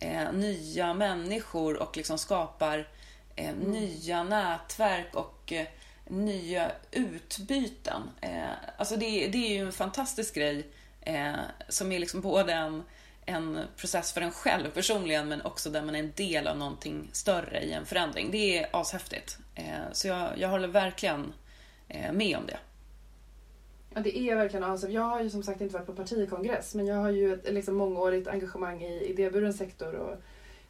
[0.00, 2.88] eh, nya människor och liksom skapar
[3.36, 3.70] eh, mm.
[3.70, 5.66] nya nätverk och eh,
[6.06, 8.02] nya utbyten.
[8.20, 10.66] Eh, alltså det, det är ju en fantastisk grej
[11.00, 11.34] eh,
[11.68, 12.82] som är liksom både en,
[13.26, 17.10] en process för en själv personligen men också där man är en del av någonting
[17.12, 18.30] större i en förändring.
[18.30, 19.38] Det är ashäftigt.
[19.54, 21.32] Eh, så jag, jag håller verkligen
[22.12, 22.58] med om det.
[23.94, 24.92] Ja, det är verkligen awesome.
[24.92, 27.76] Jag har ju som sagt inte varit på partikongress men jag har ju ett liksom,
[27.76, 30.16] mångårigt engagemang i idéburen sektor och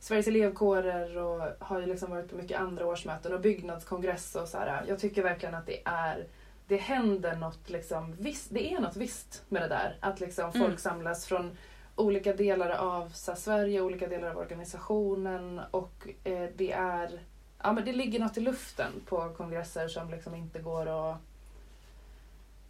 [0.01, 4.59] Sveriges elevkårer och har ju liksom varit på mycket andra årsmöten och byggnadskongress och så
[4.59, 4.85] här.
[4.89, 6.27] Jag tycker verkligen att det är
[6.69, 9.97] det händer något liksom visst, det är något visst med det där.
[10.01, 10.79] Att liksom folk mm.
[10.79, 11.57] samlas från
[11.95, 17.21] olika delar av här, Sverige, olika delar av organisationen och eh, det är
[17.63, 21.17] ja, men det ligger något i luften på kongresser som liksom inte går att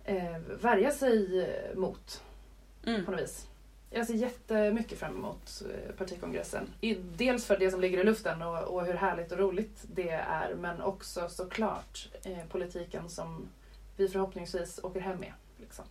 [0.09, 2.23] eh, värja sig mot
[2.87, 3.05] mm.
[3.05, 3.47] på något vis.
[3.91, 6.69] Jag ser jättemycket fram emot eh, partikongressen.
[7.17, 10.55] Dels för det som ligger i luften och, och hur härligt och roligt det är
[10.55, 13.49] men också såklart eh, politiken som
[13.97, 15.33] vi förhoppningsvis åker hem med.
[15.57, 15.85] Liksom.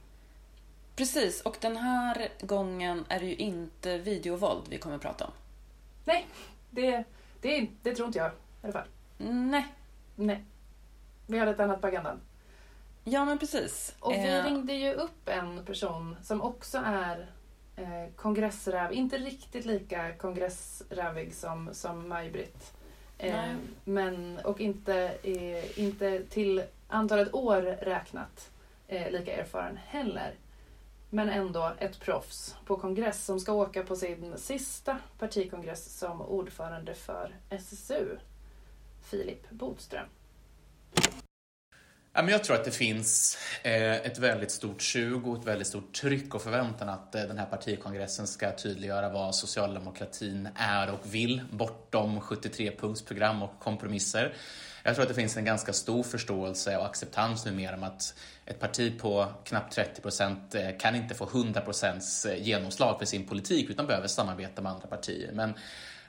[0.96, 5.32] Precis, och den här gången är det ju inte videovåld vi kommer att prata om.
[6.06, 6.28] Nej,
[6.70, 7.04] det,
[7.42, 8.88] Det, det tror inte jag i alla fall.
[9.18, 9.66] Nej.
[10.16, 10.44] Nej.
[11.28, 12.20] Vi har ett annat på agendan.
[13.10, 13.96] Ja, men precis.
[14.00, 17.32] Och vi Eh, ringde ju upp en person som också är
[17.76, 18.94] eh, kongressräv.
[18.94, 22.74] Inte riktigt lika kongressrävig som, som Maj-Britt.
[23.18, 28.50] Eh, men, och inte, eh, inte till antalet år räknat
[28.88, 30.34] eh, lika erfaren heller.
[31.10, 36.94] Men ändå ett proffs på kongress som ska åka på sin sista partikongress som ordförande
[36.94, 38.18] för SSU.
[39.02, 40.06] Filip Bodström.
[42.18, 45.68] Ja, men jag tror att det finns eh, ett väldigt stort sug och ett väldigt
[45.68, 51.00] stort tryck och förväntan att eh, den här partikongressen ska tydliggöra vad socialdemokratin är och
[51.04, 54.34] vill bortom 73-punktsprogram och kompromisser.
[54.84, 58.14] Jag tror att det finns en ganska stor förståelse och acceptans numera om att
[58.46, 63.28] ett parti på knappt 30 procent eh, kan inte få 100 procents genomslag för sin
[63.28, 65.32] politik utan behöver samarbeta med andra partier.
[65.34, 65.54] Men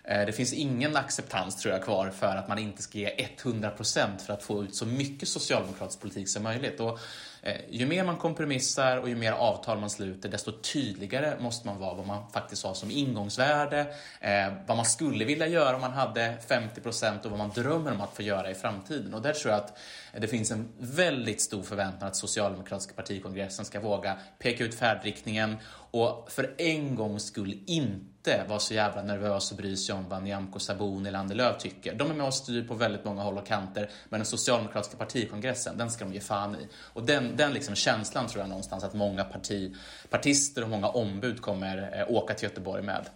[0.09, 4.19] Eh, det finns ingen acceptans tror jag kvar för att man inte ska ge 100%
[4.19, 6.81] för att få ut så mycket socialdemokratisk politik som möjligt.
[6.81, 6.99] Och
[7.43, 11.79] eh, ju mer man kompromissar och ju mer avtal man sluter, desto tydligare måste man
[11.79, 13.81] vara vad man faktiskt har som ingångsvärde,
[14.21, 18.01] eh, vad man skulle vilja göra om man hade 50% och vad man drömmer om
[18.01, 19.15] att få göra i framtiden.
[19.15, 19.79] Och där tror jag att
[20.21, 25.57] det finns en väldigt stor förväntan att socialdemokratiska partikongressen ska våga peka ut färdriktningen
[25.91, 30.23] och för en gångs skull inte vara så jävla nervös och bry sig om vad
[30.23, 31.95] Nyamko Sabuni eller Annie Lööf tycker.
[31.95, 35.79] De är med och styr på väldigt många håll och kanter, men den socialdemokratiska partikongressen,
[35.79, 36.69] den ska de ge fan i.
[36.75, 39.77] Och den, den liksom känslan tror jag någonstans att många parti,
[40.11, 43.09] partister och många ombud kommer eh, åka till Göteborg med.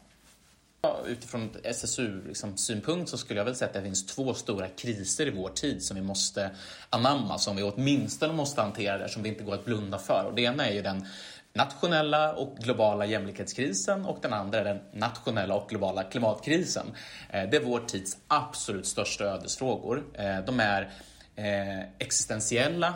[0.84, 5.26] Ja, Utifrån SSU-synpunkt liksom, så skulle jag väl säga att det finns två stora kriser
[5.26, 6.50] i vår tid som vi måste
[6.90, 10.24] anamma, som vi åtminstone måste hantera där, som det inte går att blunda för.
[10.24, 11.06] Och det ena är ju den
[11.54, 16.86] nationella och globala jämlikhetskrisen och den andra är den nationella och globala klimatkrisen.
[17.30, 20.04] Eh, det är vår tids absolut största ödesfrågor.
[20.14, 20.90] Eh, de är
[21.36, 22.94] eh, existentiella,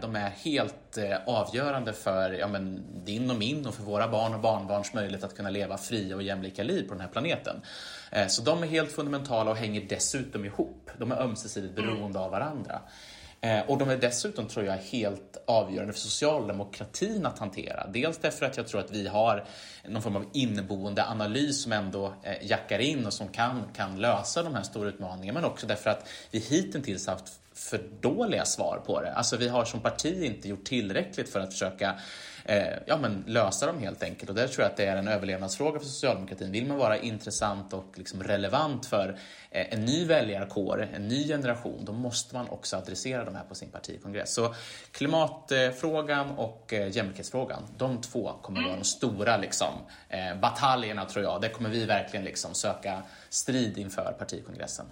[0.00, 4.40] de är helt avgörande för ja, men, din och min och för våra barn och
[4.40, 7.56] barnbarns möjlighet att kunna leva fria och jämlika liv på den här planeten.
[8.28, 10.90] Så de är helt fundamentala och hänger dessutom ihop.
[10.98, 12.80] De är ömsesidigt beroende av varandra.
[13.44, 17.86] Eh, Och de är dessutom, tror jag, helt avgörande för socialdemokratin att hantera.
[17.86, 19.44] Dels därför att jag tror att vi har
[19.88, 24.42] någon form av inneboende analys som ändå eh, jackar in och som kan, kan lösa
[24.42, 25.40] de här stora utmaningarna.
[25.40, 27.24] Men också därför att vi hittills haft
[27.54, 29.12] för dåliga svar på det.
[29.12, 31.94] Alltså vi har som parti inte gjort tillräckligt för att försöka
[32.44, 34.30] eh, ja, men lösa dem helt enkelt.
[34.30, 36.52] Och där tror jag att det är en överlevnadsfråga för socialdemokratin.
[36.52, 39.18] Vill man vara intressant och liksom relevant för
[39.50, 43.54] eh, en ny väljarkår, en ny generation, då måste man också adressera de här på
[43.54, 44.34] sin partikongress.
[44.34, 44.54] Så
[44.90, 49.74] klimatfrågan och eh, jämlikhetsfrågan, de två kommer vara de stora liksom,
[50.08, 51.40] eh, bataljerna tror jag.
[51.40, 54.86] Där kommer vi verkligen liksom söka strid inför partikongressen.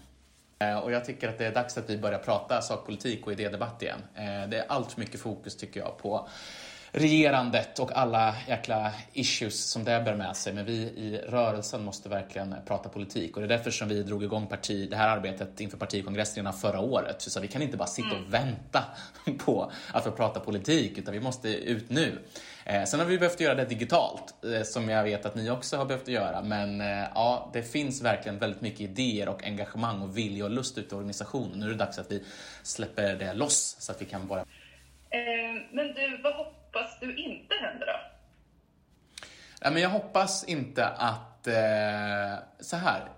[0.64, 3.82] Eh, och jag tycker att det är dags att vi börjar prata sakpolitik och idédebatt
[3.82, 4.01] igen.
[4.14, 6.28] Eh, det är allt för mycket fokus tycker jag på
[6.93, 10.53] regerandet och alla jäkla issues som det bär med sig.
[10.53, 14.24] Men vi i rörelsen måste verkligen prata politik och det är därför som vi drog
[14.24, 17.22] igång parti, det här arbetet inför partikongressen redan förra året.
[17.22, 18.84] Så vi kan inte bara sitta och vänta
[19.38, 22.18] på att få prata politik utan vi måste ut nu.
[22.64, 25.76] Eh, Sen har vi behövt göra det digitalt, eh, som jag vet att ni också
[25.76, 26.43] har behövt göra.
[26.43, 30.78] Men eh, ja, det finns verkligen väldigt mycket idéer och engagemang och vilja och lust
[30.78, 31.59] ute i organisationen.
[31.59, 32.24] Nu är det dags att vi
[32.62, 34.26] släpper det loss så att vi kan
[35.11, 36.59] Eh, men du, vad hoppas
[37.00, 38.00] du inte händer då?
[39.60, 41.46] Ja, men jag hoppas inte att...
[41.46, 43.08] Eh, så här.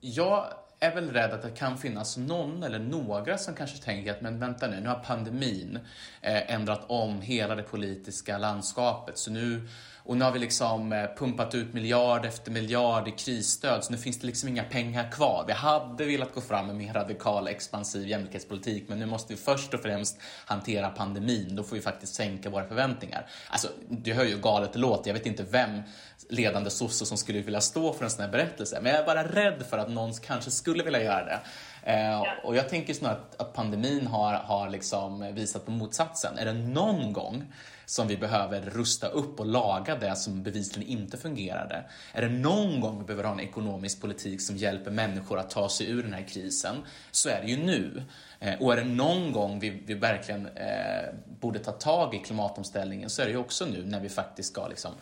[0.00, 0.46] Jag
[0.80, 4.38] är väl rädd att det kan finnas någon eller några som kanske tänker att men
[4.38, 5.78] vänta nu, nu har pandemin
[6.22, 9.18] eh, ändrat om hela det politiska landskapet.
[9.18, 9.68] Så nu,
[10.04, 13.98] och nu har vi liksom eh, pumpat ut miljard efter miljard i krisstöd, så nu
[13.98, 15.44] finns det liksom inga pengar kvar.
[15.46, 19.74] Vi hade velat gå fram med mer radikal, expansiv jämlikhetspolitik, men nu måste vi först
[19.74, 21.56] och främst hantera pandemin.
[21.56, 23.26] Då får vi faktiskt sänka våra förväntningar.
[23.50, 25.10] Alltså, du hör ju galet det låter.
[25.10, 25.82] Jag vet inte vem
[26.28, 29.24] ledande sosse som skulle vilja stå för en sån här berättelse, men jag är bara
[29.24, 31.40] rädd för att någon kanske skulle vilja göra det.
[31.82, 36.38] Eh, och jag tänker snarare att, att pandemin har, har liksom visat på motsatsen.
[36.38, 37.52] Är det någon gång
[37.90, 41.84] som vi behöver rusta upp och laga det som bevisligen inte fungerade?
[42.12, 45.68] Är det någon gång vi behöver ha en ekonomisk politik som hjälper människor att ta
[45.68, 46.76] sig ur den här krisen,
[47.10, 48.02] så är det ju nu.
[48.40, 53.10] Eh, och är det någon gång vi, vi verkligen eh, borde ta tag i klimatomställningen
[53.10, 54.92] så är det ju också nu när vi faktiskt ska liksom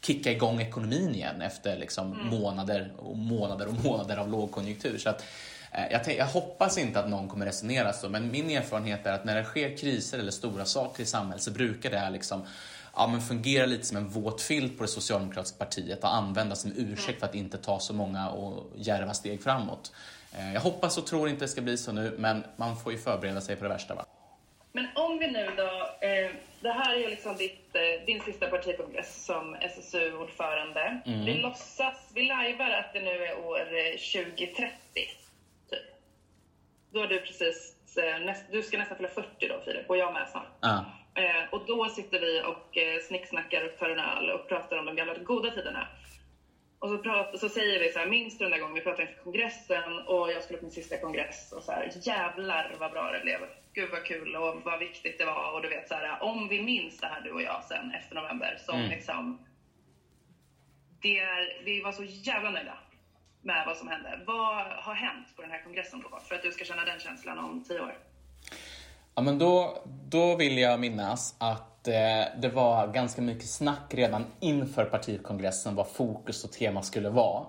[0.00, 4.98] kicka igång ekonomin igen efter liksom månader och månader och månader av lågkonjunktur.
[4.98, 5.24] Så att,
[5.90, 9.24] jag, tänk- jag hoppas inte att någon kommer resonera så, men min erfarenhet är att
[9.24, 12.46] när det sker kriser eller stora saker i samhället så brukar det liksom
[12.98, 16.72] ja, men fungera lite som en våt filt på det socialdemokratiska partiet och användas som
[16.76, 19.92] ursäkt för att inte ta så många och djärva steg framåt.
[20.38, 22.98] Eh, jag hoppas och tror inte det ska bli så nu, men man får ju
[22.98, 23.94] förbereda sig på det värsta.
[23.94, 24.04] Va?
[24.72, 29.24] Men om vi nu då, eh, det här är liksom ditt, eh, din sista partikongress
[29.24, 31.00] som SSU-ordförande.
[31.06, 31.24] Mm.
[31.24, 33.58] Vi låtsas, vi lajvar att det nu är år
[33.98, 35.27] 2030, typ.
[36.92, 37.76] Då är du precis,
[38.20, 40.64] näst, du ska nästan fylla 40 då Filip, och jag med snart.
[40.64, 40.98] Uh.
[41.14, 44.86] Eh, och då sitter vi och eh, snicksnackar och tar en öl och pratar om
[44.86, 45.88] de gamla goda tiderna.
[46.78, 49.08] Och så, pratar, så säger vi så här, minns du den där gången vi pratade
[49.08, 53.12] inför kongressen och jag skulle på min sista kongress och så här, jävlar vad bra
[53.12, 53.40] det blev.
[53.72, 56.62] Gud vad kul och vad viktigt det var och du vet så här, om vi
[56.62, 58.90] minns det här du och jag sen efter november som mm.
[58.90, 59.46] liksom,
[61.02, 62.78] det är, vi var så jävla nöjda
[63.42, 64.20] med vad som hände.
[64.26, 67.38] Vad har hänt på den här kongressen då för att du ska känna den känslan
[67.38, 67.98] om tio år?
[69.14, 74.24] Ja, men då, då vill jag minnas att eh, det var ganska mycket snack redan
[74.40, 77.46] inför partikongressen vad fokus och tema skulle vara.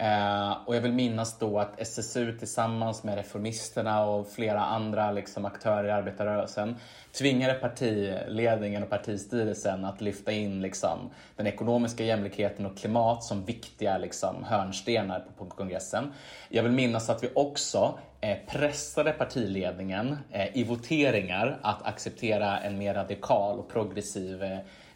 [0.00, 5.44] Eh, och jag vill minnas då att SSU tillsammans med Reformisterna och flera andra liksom,
[5.44, 6.76] aktörer i arbetarrörelsen
[7.12, 13.98] tvingade partiledningen och partistyrelsen att lyfta in liksom, den ekonomiska jämlikheten och klimat som viktiga
[13.98, 16.12] liksom, hörnstenar på, på kongressen.
[16.48, 22.78] Jag vill minnas att vi också eh, pressade partiledningen eh, i voteringar att acceptera en
[22.78, 24.44] mer radikal och progressiv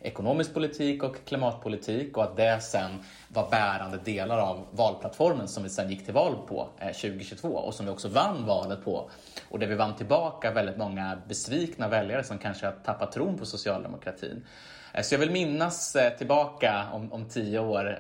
[0.03, 2.91] ekonomisk politik och klimatpolitik och att det sen
[3.29, 7.75] var bärande delar av valplattformen som vi sen gick till val på eh, 2022 och
[7.75, 9.11] som vi också vann valet på.
[9.49, 13.47] Och där vi vann tillbaka väldigt många besvikna väljare som kanske har tappat tron på
[13.47, 14.47] socialdemokratin.
[14.93, 17.99] Eh, så jag vill minnas eh, tillbaka om, om tio år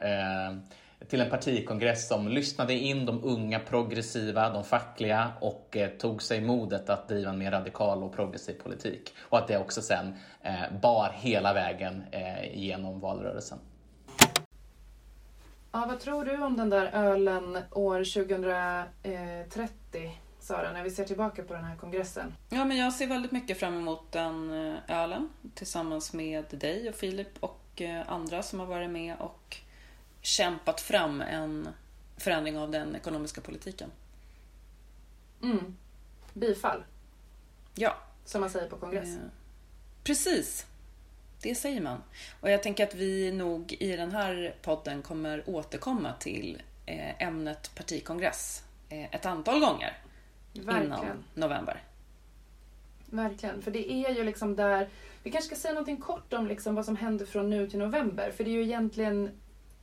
[1.08, 6.40] till en partikongress som lyssnade in de unga progressiva, de fackliga och eh, tog sig
[6.40, 9.14] modet att driva en mer radikal och progressiv politik.
[9.18, 13.58] Och att det också sen eh, bar hela vägen eh, genom valrörelsen.
[15.72, 20.18] Ja, vad tror du om den där ölen år 2030?
[20.40, 22.34] Sara, när vi ser tillbaka på den här kongressen?
[22.48, 24.50] Ja, men jag ser väldigt mycket fram emot den
[24.88, 29.56] ölen tillsammans med dig och Filip och andra som har varit med och
[30.22, 31.68] kämpat fram en
[32.16, 33.90] förändring av den ekonomiska politiken.
[35.42, 35.76] Mm.
[36.32, 36.84] Bifall.
[37.74, 37.96] Ja.
[38.24, 39.16] Som man säger på kongress.
[39.16, 39.22] Eh,
[40.04, 40.66] precis.
[41.42, 42.02] Det säger man.
[42.40, 47.74] Och jag tänker att vi nog i den här podden kommer återkomma till eh, ämnet
[47.74, 49.98] partikongress eh, ett antal gånger
[50.52, 50.86] Verkligen.
[50.86, 51.82] innan november.
[53.06, 54.88] Verkligen, för det är ju liksom där...
[55.22, 58.30] Vi kanske ska säga någonting kort om liksom vad som händer från nu till november.
[58.36, 59.30] För det är ju egentligen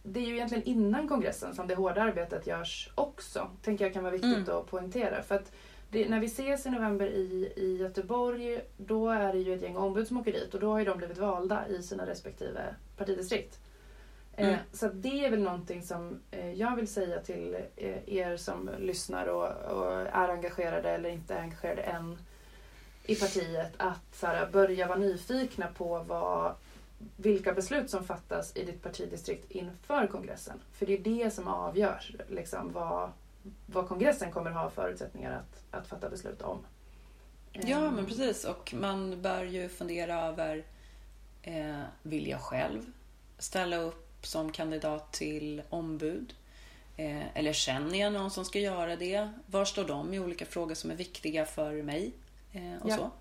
[0.03, 3.47] det är ju egentligen innan kongressen som det hårda arbetet görs också.
[3.61, 4.57] Tänker jag kan vara viktigt mm.
[4.57, 5.23] att poängtera.
[5.23, 5.51] För att
[5.91, 9.77] det, när vi ses i november i, i Göteborg, då är det ju ett gäng
[9.77, 13.59] ombud som åker dit och då har ju de blivit valda i sina respektive partidistrikt.
[14.35, 14.53] Eh, mm.
[14.53, 18.69] Eh, så det är väl någonting som eh, jag vill säga till eh, er som
[18.79, 22.17] lyssnar och, och, är engagerade eller inte är engagerade än
[23.03, 23.73] i partiet.
[23.77, 26.53] Att så här, börja vara nyfikna på vad
[27.15, 30.61] vilka beslut som fattas i ditt partidistrikt inför kongressen.
[30.73, 33.11] För det är det som avgör liksom, vad,
[33.65, 36.57] vad kongressen kommer ha förutsättningar att, att fatta beslut om.
[37.51, 38.05] Ja, men ehm.
[38.05, 38.45] precis.
[38.45, 40.63] Och man bör ju fundera över,
[41.41, 42.91] eh, vill jag själv
[43.37, 46.33] ställa upp som kandidat till ombud?
[46.97, 49.29] Eh, eller känner jag någon som ska göra det?
[49.45, 52.11] Var står de i olika frågor som är viktiga för mig?
[52.53, 52.97] Eh, och ja.
[52.97, 53.11] så.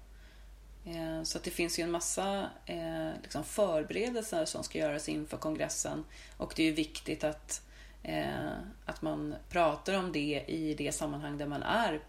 [0.94, 6.04] Eh, så det finns ju en massa eh, liksom förberedelser som ska göras inför kongressen
[6.36, 7.62] och det är ju viktigt att,
[8.02, 8.52] eh,
[8.84, 12.00] att man pratar om det i det sammanhang där man är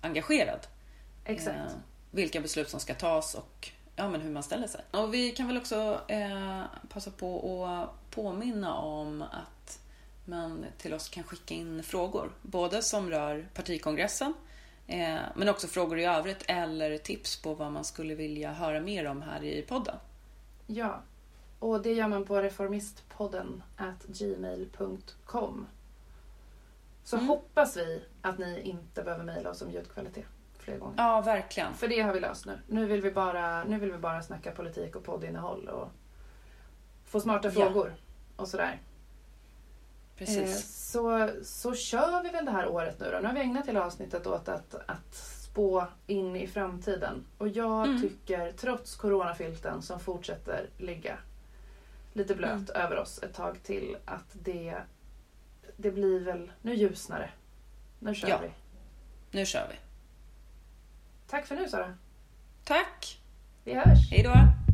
[0.00, 0.66] engagerad.
[1.24, 1.74] Exakt.
[2.10, 4.80] vilka beslut som ska tas och ja, men hur man ställer sig.
[4.90, 9.78] Och vi kan väl också eh, passa på att påminna om att
[10.24, 14.34] man till oss kan skicka in frågor, både som rör partikongressen
[14.86, 19.06] Eh, men också frågor i övrigt eller tips på vad man skulle vilja höra mer
[19.06, 19.96] om här i podden.
[20.66, 21.02] Ja,
[21.58, 23.62] och det gör man på reformistpodden
[24.06, 25.66] gmail.com.
[27.04, 27.28] Så mm.
[27.28, 30.26] hoppas vi att ni inte behöver mejla oss om ljudkvalitet
[30.58, 30.94] fler gånger.
[30.96, 31.74] Ja, verkligen.
[31.74, 32.58] För det har vi löst nu.
[32.66, 35.88] Nu vill vi bara, nu vill vi bara snacka politik och poddinnehåll och
[37.04, 38.42] få smarta frågor ja.
[38.42, 38.80] och sådär.
[40.18, 40.38] Precis.
[40.38, 43.18] Eh, så, så kör vi väl det här året nu då.
[43.18, 47.26] Nu har vi ägnat hela avsnittet åt att, att spå in i framtiden.
[47.38, 48.00] Och jag mm.
[48.00, 51.18] tycker, trots coronafilten som fortsätter ligga
[52.12, 52.82] lite blöt mm.
[52.82, 54.76] över oss ett tag till, att det,
[55.76, 56.50] det blir väl...
[56.62, 57.30] Nu ljusnar det.
[57.98, 58.38] Nu kör ja.
[58.42, 58.50] vi.
[59.38, 59.76] Nu kör vi.
[61.26, 61.94] Tack för nu Sara.
[62.64, 63.20] Tack.
[63.64, 64.10] Vi hörs.
[64.10, 64.65] Hej då.